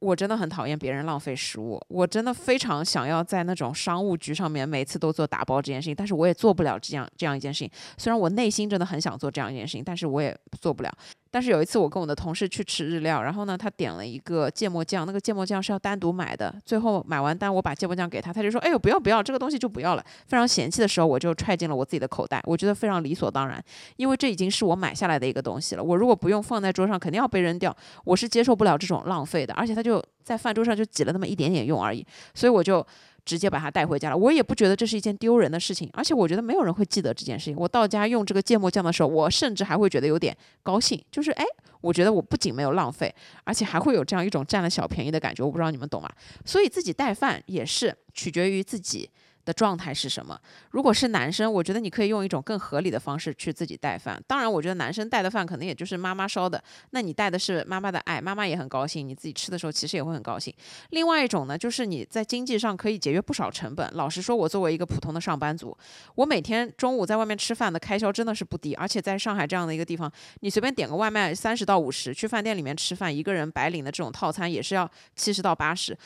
[0.00, 1.80] 我真的很讨厌别人浪费食物。
[1.88, 7.70] 我真的非常想要在那种商务局上面每次都做打包这件事情，但是我也做不了这样这样一件事情。
[7.96, 10.92] 虽然我内心真的很想做这样一件事情，但是我也做不了。
[11.30, 16.54] 但是有一次，我跟我的同事去吃日料，然后呢，他点了一个芥末酱，那个芥末酱是要单独买的。
[16.64, 22.42] 最后买完单，我把芥末酱给他，他就说：“哎呦，不要不要，这个东西就不要了。”非常嫌弃的时候，我就揣进了我自己的口袋。
[22.44, 23.62] 我觉得非常理所当然，
[23.96, 25.82] 因为这已经是我买下来的一个东西了。
[25.82, 27.74] 我如果不用放在桌上，肯定要被扔掉。
[28.04, 32.04] 我是接受不了这种浪费的，而且他就在饭桌上就挤了那么一点点用而已，
[32.34, 32.84] 所以我就。
[33.24, 37.56] 直接把它带回家了，我也不觉得这是一件丢人的事情，而且我觉得没有人会记得这件事情。
[37.56, 41.44] 我到家用这个芥末酱的时候，我甚至还会觉得有点高兴，就是哎，
[41.80, 43.14] 我觉得我不仅没有浪费，
[43.44, 45.44] 而且还会有这样一种占了小便宜的感觉。
[45.44, 46.10] 我不知道你们懂吗？
[46.44, 49.08] 所以自己带饭也是取决于自己。
[49.50, 50.40] 的状态是什么？
[50.70, 54.22] 如果是男生，我觉得你可以用一种更合理的方式去自己带饭。
[54.28, 60.54] 当然，我觉得男生带的饭可能也就是妈妈烧的，那你带的是妈妈的爱，妈妈也很高兴，你自己吃的时候其实也会很高兴。
[60.90, 63.90] 另外一种呢，就是你在经济上可以节约不少成本。
[63.94, 65.76] 老实说，我作为一个普通的上班族，
[66.14, 75.98] 我每天中午在外面吃饭的开销真的是不低，而且在上海这样的一个地方，你随便点个外卖三十到五十，去饭店里面吃饭，一个人白领的这种套餐也是要七十到八十，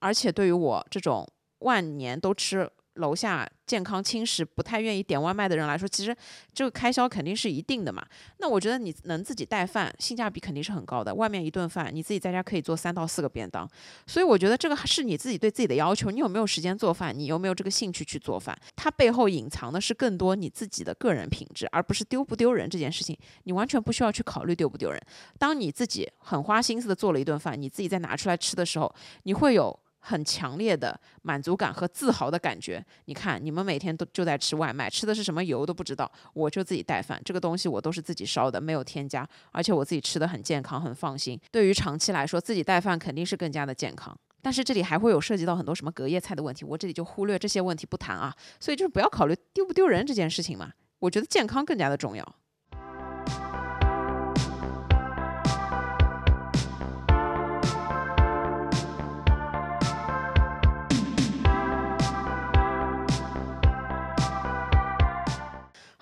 [0.00, 1.28] 而且对于我这种。
[1.62, 6.14] 万年都吃楼下健康轻食，不太愿意点外卖的人来说，其实
[6.52, 8.04] 这个开销肯定是一定的嘛。
[8.36, 11.14] 那我觉得你能自己带饭，性价比肯定是很高的。
[11.14, 13.66] 外面一顿饭，你自己在家可以做三到四个便当，
[14.06, 16.10] 所以我觉得这个是你自己对自己的要求。
[16.10, 17.18] 你有没有时间做饭？
[17.18, 18.54] 你有没有这个兴趣去做饭？
[18.76, 23.16] 它背后隐藏的是更多你自己的个人品质，而不是丢不丢人这件事情。
[23.44, 25.00] 你完全不需要去考虑丢不丢人。
[25.38, 29.81] 当你自己很花心思的做了一顿饭，你自己再拿出来吃的时候，你会有。
[30.04, 32.84] 很强烈的满足感和自豪的感觉。
[33.04, 36.10] 你看，你们每天都就在吃外卖，吃的是什么油都不知道。
[36.34, 41.40] 我就自己带饭，这个东西我都是自己烧的，没有添加，而且我自己吃的很健康，很放心。
[41.50, 44.16] 对于长期来说，自己带饭肯定是更加的健康。
[44.42, 48.34] 但是这里还会有涉及到很多什么隔夜菜的问题，我这里就忽略这些问题不谈啊。
[48.58, 52.36] 所以就是不要考虑丢不丢人这件事情嘛，我觉得健康更加的重要。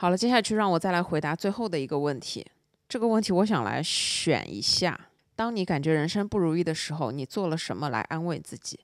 [0.01, 2.43] 好了，接下去让我再来回答最后的一个问题。
[2.89, 4.99] 这个问题我想来选一下：
[5.37, 8.81] 当你感觉人生不如意的时候，你做了什么来安慰自己？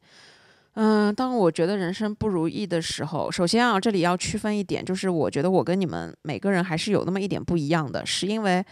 [0.75, 8.62] 嗯，当我觉得人生不如意的时候，首先啊，这里要区分一点，就是我觉得我跟你们每个人还是有那么一点不一样的，是因为。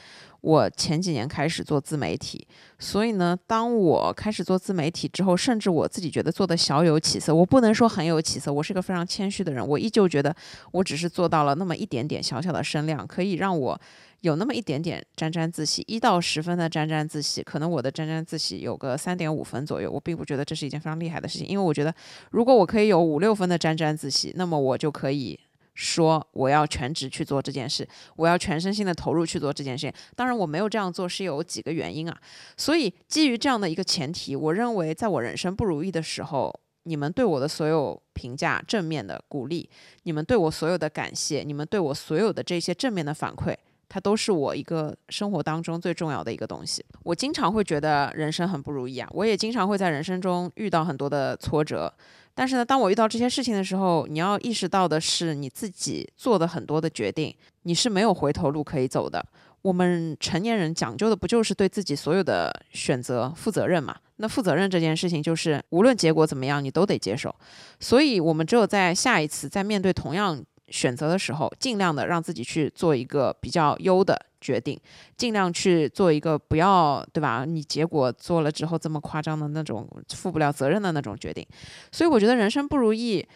[0.45, 2.47] 我前几年开始做自媒体，
[2.79, 7.35] 所以呢，当我开始做自媒体之后，甚至我自己觉得做的小有起色。
[7.35, 10.37] 我不能说很有起色，我是个非常谦虚的人，我依旧觉得
[10.71, 13.81] 我只是做到了那么一点点小小的声量，可以让我
[14.21, 19.91] 有那么一点点沾沾自喜，一到十分的沾沾自喜，可能我的沾沾自喜有个三点五分左右。
[19.91, 21.95] 我并不觉得这是一件非常厉害的事情，因为我觉得
[22.31, 25.41] 如果我可以有五六分的沾沾自喜，那么我就可以。
[25.75, 29.93] 说我要全职去做这件事，我要全身心的投入去做这件事。
[30.15, 32.17] 当然，我没有这样做是有几个原因啊。
[32.57, 36.55] 所以基于这样的一个前提，我认为在我人生不如意的时候，
[36.85, 39.69] 你们对我的所有评价、正面的鼓励，
[40.05, 43.57] 你们对我所有的感谢，你们对我所有的这些正面的反馈，
[43.89, 46.85] 它都是我一个生活当中最重要的一个东西。
[47.03, 51.93] 我经常会觉得人生很不如意啊，我也经常会在人生中遇到很多的挫折。
[52.35, 59.25] 但是呢，当我遇到这些事情的时候，你要意识到的是，你自己做的很多的决定，你是没有回头路可以走的。
[59.63, 63.97] 我们成年人讲究的不就是对自己所有的选择负责任嘛？
[64.17, 67.35] 那负责任这件事情，就是无论结果怎么样，你都得接受。
[67.81, 70.45] 所以，我们只有在下一次在面对同样。
[70.71, 74.79] 选择的时候，尽量的让自己去做一个比较优的决定，
[75.17, 77.47] 尽量去做一个不要对吧？
[77.47, 81.47] 你结果做了之后这么夸张的那种负不了责任的那种决定。
[81.91, 83.27] 所以我觉得人生不如意，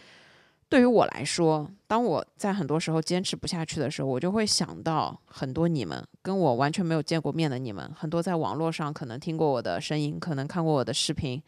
[0.68, 11.42] 对于我来说，当我在很多时候坚持不下去的时候，我就会想到很多你们跟我完全没有见过面的你们，很多在网络上可能听过我的声音，可能看过我的视频。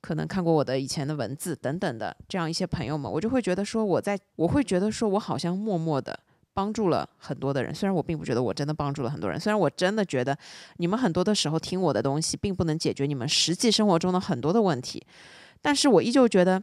[0.00, 6.20] 可能看过我的以前的文字等等的这样一些朋友们，我就会觉得说我在，我会觉得说我好像默默的
[6.54, 7.74] 帮助了很多的人。
[7.74, 10.38] 虽然我并不觉得我真的帮助了很多人，虽然我真的觉得
[10.76, 15.04] 你们很多的时候听我的东西并不能解决你们实际生活中的很多的问题，
[15.60, 16.62] 但是我依旧觉得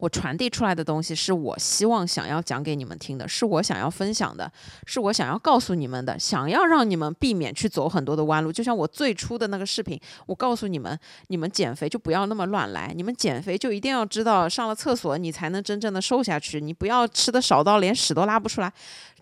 [0.00, 4.50] 我传递出来的东西是我希望想要讲给你们听的，是我想要分享的，
[4.86, 8.52] 是我想要告诉你们的，想要让你们避免去走很多的弯路。
[8.52, 10.98] 就像我最初的那个视频，我告诉你们，
[11.28, 18.72] 你们减肥就不要那么乱来，你们减肥就一定要知道上了厕所你才能真正的瘦下去，你不要吃的少到连屎都拉不出来。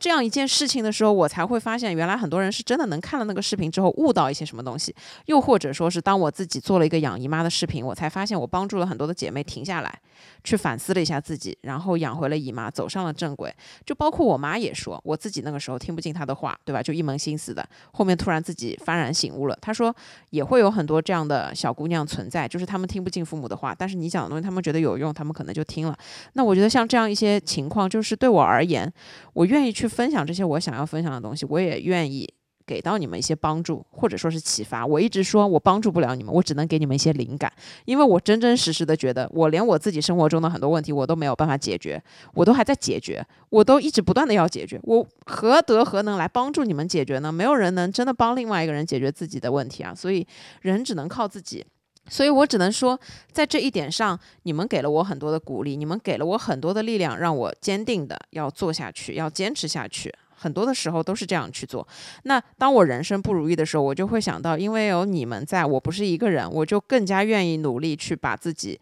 [0.03, 4.93] 这样一件事情的时候，我才会发现，原来很多人是真的能看了那个视频之后悟到一些什么东西。
[5.27, 9.97] 又或者说是，当我自己做了一个养姨妈的视频，我才发现我帮助了很多的姐妹停下来，
[10.43, 13.55] 去反思了一下自己，然后养回了姨妈，走上了正轨。
[13.87, 16.83] 就包括我妈也说，我自己那个时候听不进她的话，对吧？
[16.83, 19.57] 就一门心思的，后面突然自己幡然醒悟了。
[19.63, 19.95] 她说，
[20.31, 25.97] 也会有很多这样的小姑娘存在，就是她们听不进父母的话，但是你讲的东西，她们觉得有用，她们可能就听了。
[26.33, 28.93] 那我觉得像这样一些情况，就是对我而言，
[29.35, 32.27] 我愿意去分享这些我想要分享的东西，我也愿意
[32.65, 34.87] 给到你们一些帮助，或者说是启发。
[34.87, 37.53] 我一直说我帮助不了你们，我只能给你们一些灵感，
[37.85, 42.03] 因为我真真实实的觉得，我连我自己生活中的很多问题我都没有办法解决，
[42.35, 47.31] 我都还在解决，我都一直不断的要解决，我何德何能来帮助你们解决呢？
[47.31, 50.27] 没有人能真的帮另外一个人解决自己的问题啊，所以
[50.63, 51.65] 人只能靠自己。
[52.09, 52.99] 所以我只能说，
[53.31, 60.13] 在这一点上，你们给了我很多的鼓励，你们给了我很多的力量，让我坚定的要做下去，要坚持下去。
[60.35, 61.87] 很多的时候都是这样去做。
[62.25, 68.81] 那当我人生不如意的时候，我就会想到，因为有你们在，我不是一个人，我就更加愿意努力去把自己。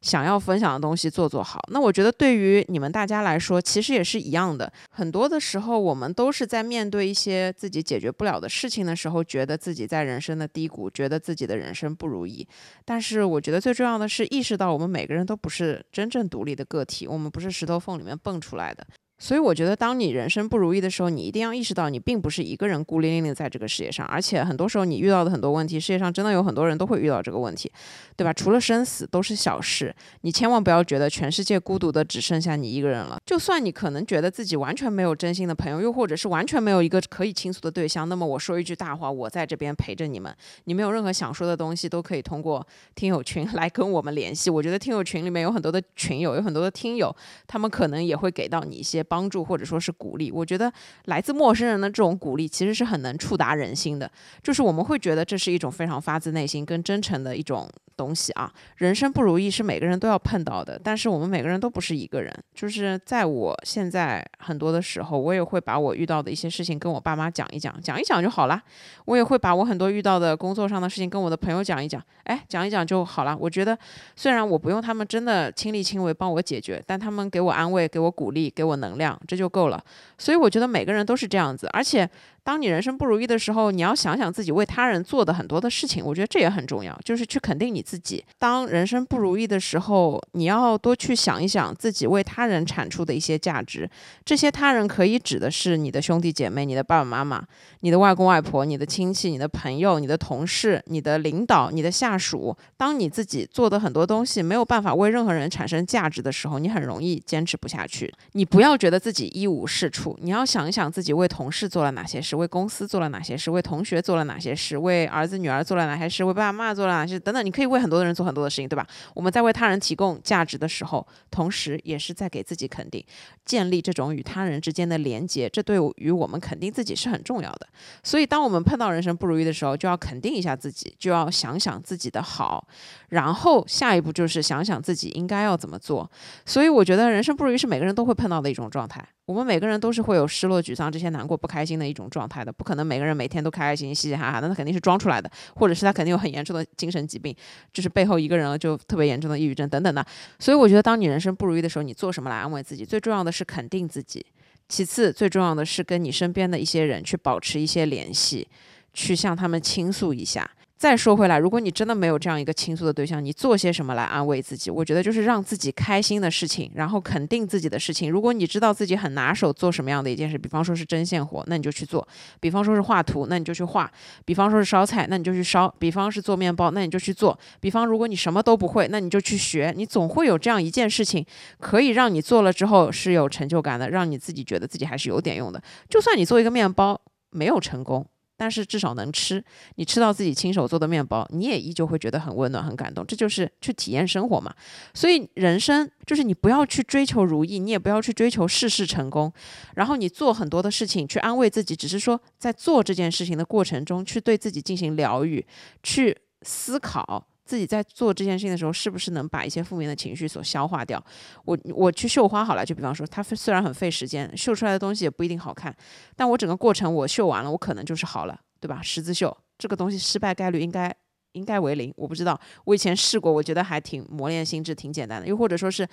[0.00, 4.72] 想要分享的东西做做好，那我觉得对于你们大家来说，其实也是一样的。
[4.90, 12.46] 很多的时候，我们都是在面对一些自己解决不了的事情的时候，觉得自己在人生的低谷，觉得自己的人生不如意。
[12.84, 18.86] 但是，我觉得最重要的是意识到，我们每个人都不是真正独立的个体，我们不是石头缝里面蹦出来的。
[19.20, 24.06] 所以我觉得，当你人生不如意的时候，你一定要意识到，你并不是一个人孤零零的在这个世界上。
[24.06, 27.68] 而且很多时候，你遇到的很多问题，世界上真的有很多人都会遇到这个问题，
[28.16, 28.32] 对吧？
[28.32, 33.18] 除了生死都是小事，你千万不要觉得全世界孤独的只剩下你一个人了。
[33.26, 40.32] 就算你可能觉得自己完全没有真心的朋友，又或者是完全没有一个可以倾诉的对象，那么我说一句大话，我在这边陪着你们。
[40.66, 42.64] 你们有任何想说的东西，都可以通过
[42.94, 44.48] 听友群来跟我们联系。
[44.48, 47.12] 我觉得听友群里面有很多的群友，有很多的听友，
[47.48, 49.04] 他们可能也会给到你一些。
[49.08, 50.70] 帮助或者说是鼓励，我觉得
[51.06, 54.10] 来自陌生人的这种鼓励其实是很能触达人心的。
[54.42, 58.52] 就是我们会觉得这是一种非常发自内心、跟真诚的一种东西啊。
[58.76, 62.32] 人生不如意是每个人都要碰到的，但是我们每个人都不是一个人。
[62.54, 68.60] 就是在我现在很多的时候，我也会把我遇到的一些事情跟我爸妈讲一讲，讲一讲就好了。
[69.04, 73.36] 我也会把我很多遇到的工作上的事情跟我的朋友讲一讲，哎，讲一讲就好了。
[73.40, 73.78] 我觉得
[74.16, 78.97] 虽然我不用他们真的亲力亲为帮我解决，但他们给我安慰、给我鼓励、给我能。
[78.98, 79.82] 量这就够了，
[80.18, 82.10] 所以我觉得每个人都是这样子，而且。
[82.48, 88.24] 当你人生不如意的时候，你要想想自己为他人做的很多的事情，我觉得这也很重要，就是去肯定你自己。
[88.38, 93.86] 当人生不如意的时候，你要多去想一想自己为他人产出的一些价值。
[94.24, 97.44] 这些他人可以指的是你的兄弟姐妹、你的爸爸妈妈、
[97.80, 102.56] 你的外公外婆、你的亲戚、你的朋友、你的同事、你的领导、你的下属。
[102.78, 108.10] 当你自己做的很多东西没有办法为任何人产生价值的时候，你很容易坚持不下去。
[108.32, 112.37] 你不要觉得自己一无是处，你要想一想自己为同事做了哪些事。
[112.38, 113.50] 为公司做了哪些事？
[113.50, 114.78] 为同学做了哪些事？
[114.78, 116.24] 为儿子女儿做了哪些事？
[116.24, 117.20] 为爸爸妈妈做了哪些事？
[117.20, 118.86] 等等，你可以为很多的人做很多的事情，对吧？
[119.14, 123.04] 我们在为他人提供价值的时候，同时也是在给自己肯定，
[123.44, 127.66] 建立这种与他人之间的连接，这对于我们肯定自己是很重要的。
[128.02, 132.66] 所以，当我们碰到人生不如意的时候，就要肯定一下自己，就要想想自己的好，
[133.08, 136.10] 然后下一步就是想想自己应该要怎么做。
[136.46, 139.04] 所以，我觉得人生不如意是每个人都会碰到的一种状态。
[139.28, 147.36] 我们每个人都是会有失落、沮丧这些难过、不开心的一种状态的，不可能每个人每天都开开心心、嘻嘻哈哈，那他肯定是装出来的，或者是他肯定有很严重的精神疾病，
[147.70, 150.02] 就是背后一个人就特别严重的抑郁症等等的。
[150.38, 152.86] 所以我觉得，当你人生不如意的时候，你做什么来安慰自己？
[152.86, 154.24] 最重要的是肯定自己，
[154.66, 158.48] 其次最重要的是跟你身边的一些人去保持一些联系，
[158.94, 160.50] 去向他们倾诉一下。
[160.78, 164.70] 再说回来，如果你真的没有这样一个倾诉的对象，你做些什么来安慰自己？
[164.70, 168.08] 我觉得就是让自己开心的事情，然后肯定自己的事情。
[168.08, 172.00] 如果你知道自己很拿手做什么样的一件事，比方说是针线活，那你就去做；
[172.38, 173.90] 比方说是画图，那你就去画；
[174.24, 179.74] 比方说是烧菜，那你就去烧；比方是做面包，那你就去做；比方如果你什么都不会，那你就去学。
[179.76, 181.26] 你总会有这样一件事情，
[181.58, 185.60] 可以让你做了之后是有成就感的，让你自己觉得自己还是有点用的。
[185.88, 187.00] 就算你做一个面包
[187.30, 188.06] 没有成功。
[188.38, 193.04] 但是至少能吃，你吃到自己亲手做的面包，你也依旧会觉得很温暖、很感动。
[193.04, 194.54] 这就是去体验生活嘛。
[194.94, 199.30] 所以人生就是你不要去追求如意，你也不要去追求事事成功。
[199.74, 205.44] 然后你做很多的事情去安慰自己，只是说在做这件事情的过程中，去对自己进行疗愈，
[205.82, 207.27] 去思考。
[207.48, 211.02] 自己在做这件事情的时候，是不是能把一些负面的情绪所消化掉？
[211.46, 215.74] 我我去绣花好了，就比方说，它虽然很费时间，绣出来的东西也不一定好看，
[216.14, 218.82] 但我整个过程我绣完了，我可能就是好了，对吧？
[218.82, 220.94] 十字绣这个东西失败概率应该
[221.32, 225.26] 应该为零，我不知道，我以前试过，我觉得还挺磨练心智，挺简单的。
[225.26, 225.88] 又或者说是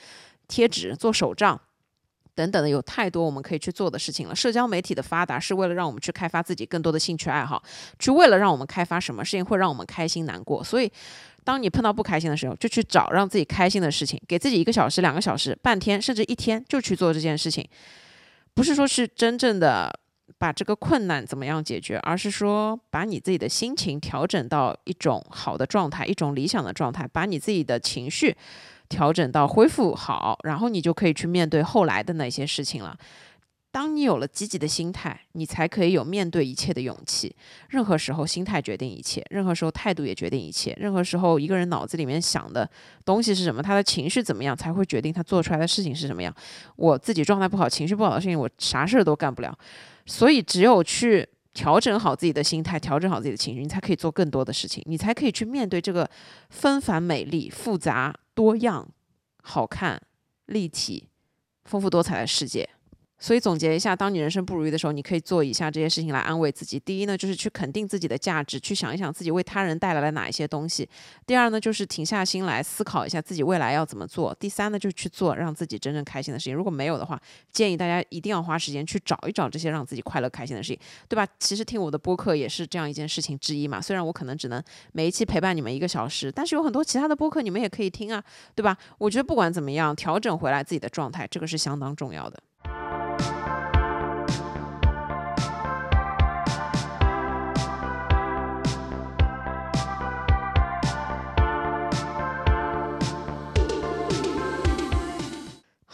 [0.50, 1.58] 贴纸做手账。
[2.38, 4.36] 等等的，有太多我们可以去做的事情了。
[4.36, 7.64] 社交媒体的发达是为了让我们去开发自己更多的兴趣爱好，
[7.98, 10.62] 去为了让我们开发什么事情会让我们开心难过。
[10.62, 10.92] 所以，
[11.46, 17.66] 当你碰到不开心的时候，就去找让自己开心的事情，给自己一个小时、两个小时、半天，甚至一天，就去做这件事情。
[18.54, 19.98] 不是说是真正的
[20.38, 28.36] 把这个困难怎么样解决，而是说把你自己的心情调整到一种好的状态，一种理想的状态，把你自己的情绪。
[28.88, 32.96] 调整到恢复好，然后你就可以去面对后来的那些事情了。
[33.76, 37.36] 当你有了积极的心态，你才可以有面对一切的勇气。
[37.68, 40.74] 任何时候，心态决定一切；任何时候，态度也决定一切。
[40.80, 42.70] 任何时候，一个人脑子里面想的
[43.04, 46.34] 东西是什么，他的情绪怎么样，才会决定他做出来的事情是什么样。
[46.78, 49.54] 我自己状态不好、情绪不好的事情，我啥事儿都干不了。
[50.06, 51.28] 所以，只有去。
[51.54, 56.10] 调整好自己的心态，调整好自己的情绪，你才可以做更多的事情，你才可以去面对这个
[56.50, 58.86] 纷繁美丽、复杂多样、
[59.42, 60.02] 好看、
[60.48, 61.08] 立体、
[61.64, 62.70] 丰富多彩的世界。
[63.18, 66.78] 所以总结一下，当你人生不如意的时候，你可以做以下这些事情来安慰自己。
[66.78, 70.88] 第一呢，就是去肯定自己的价值，去想一想自己为他人带来了哪一些东西。
[71.26, 74.36] 第二呢，就是停下心来思考一下自己未来要怎么做。
[74.36, 76.54] 第三呢，就是去做让自己真正开心的事情。
[76.54, 77.20] 如果没有的话，
[77.52, 81.26] 建议大家一定要花时间去找一找这些让自己快乐开心的事情，对吧？
[81.40, 83.82] 其实听我的播客也是这样一件事情之一嘛。
[83.82, 84.62] 虽然我可能只能
[84.92, 88.22] 每一期陪伴你们一个小时，但是有很多其他的播客你们也可以听啊，
[88.54, 88.78] 对吧？
[88.98, 92.38] 我觉得不管怎么样，调整回来自己的状态，这个是相当重要的。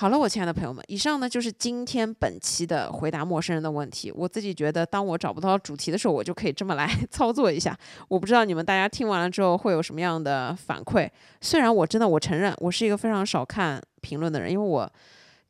[0.01, 4.11] 好了，我亲爱的朋友们，以上呢就是今天本期的回答陌生人的问题。
[4.11, 7.77] 我自己觉得，当我找不到主题的时候，我就可以这么来 操作一下。
[8.07, 11.07] 我不知道你们大家听完了之后会有什么样的反馈。
[11.39, 14.91] 虽然我真的，我承认我是一个非常少看评论的人，因为我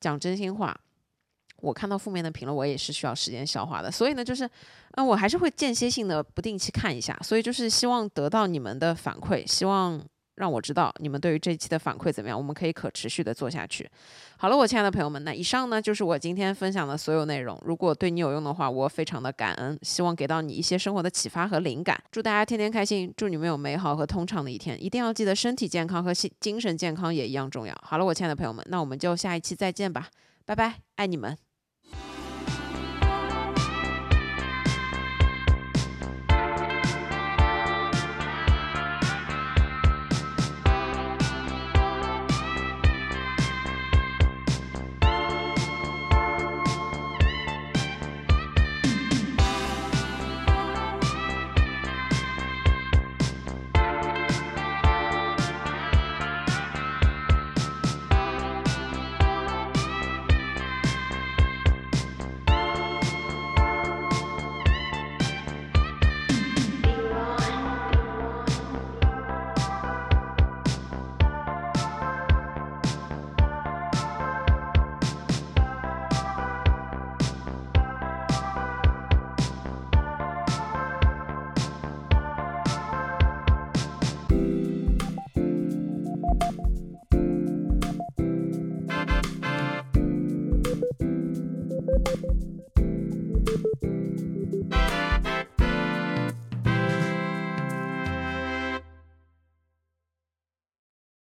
[0.02, 0.78] 讲真心话，
[1.62, 3.90] 我看到负面的评论，我也是需要时间消化的。
[3.90, 4.46] 所以呢，就是，
[4.98, 7.18] 嗯，我还是会间歇性的不定期看一下。
[7.24, 10.04] 所以就是希望得到你们的反馈，希望。
[10.36, 13.90] 让我知道你们对于这一期的反馈怎么样，我们可以可持续的做下去。
[14.38, 17.62] 好了，我亲爱的朋友们，那以上呢就是我今天分享的所有内容。
[17.66, 22.02] 如果对你有用的话，我非常的感恩，希望给到你一些生活的启发和灵感。
[22.12, 24.82] 祝大家天天开心，祝你们有美好和通畅的一天。
[24.84, 27.76] 一定要记得身体健康和心精神健康也一样重要。
[27.84, 30.08] 好了，我亲爱的朋友们，那我们就下一期再见吧，
[30.46, 31.51] 拜拜，爱你们。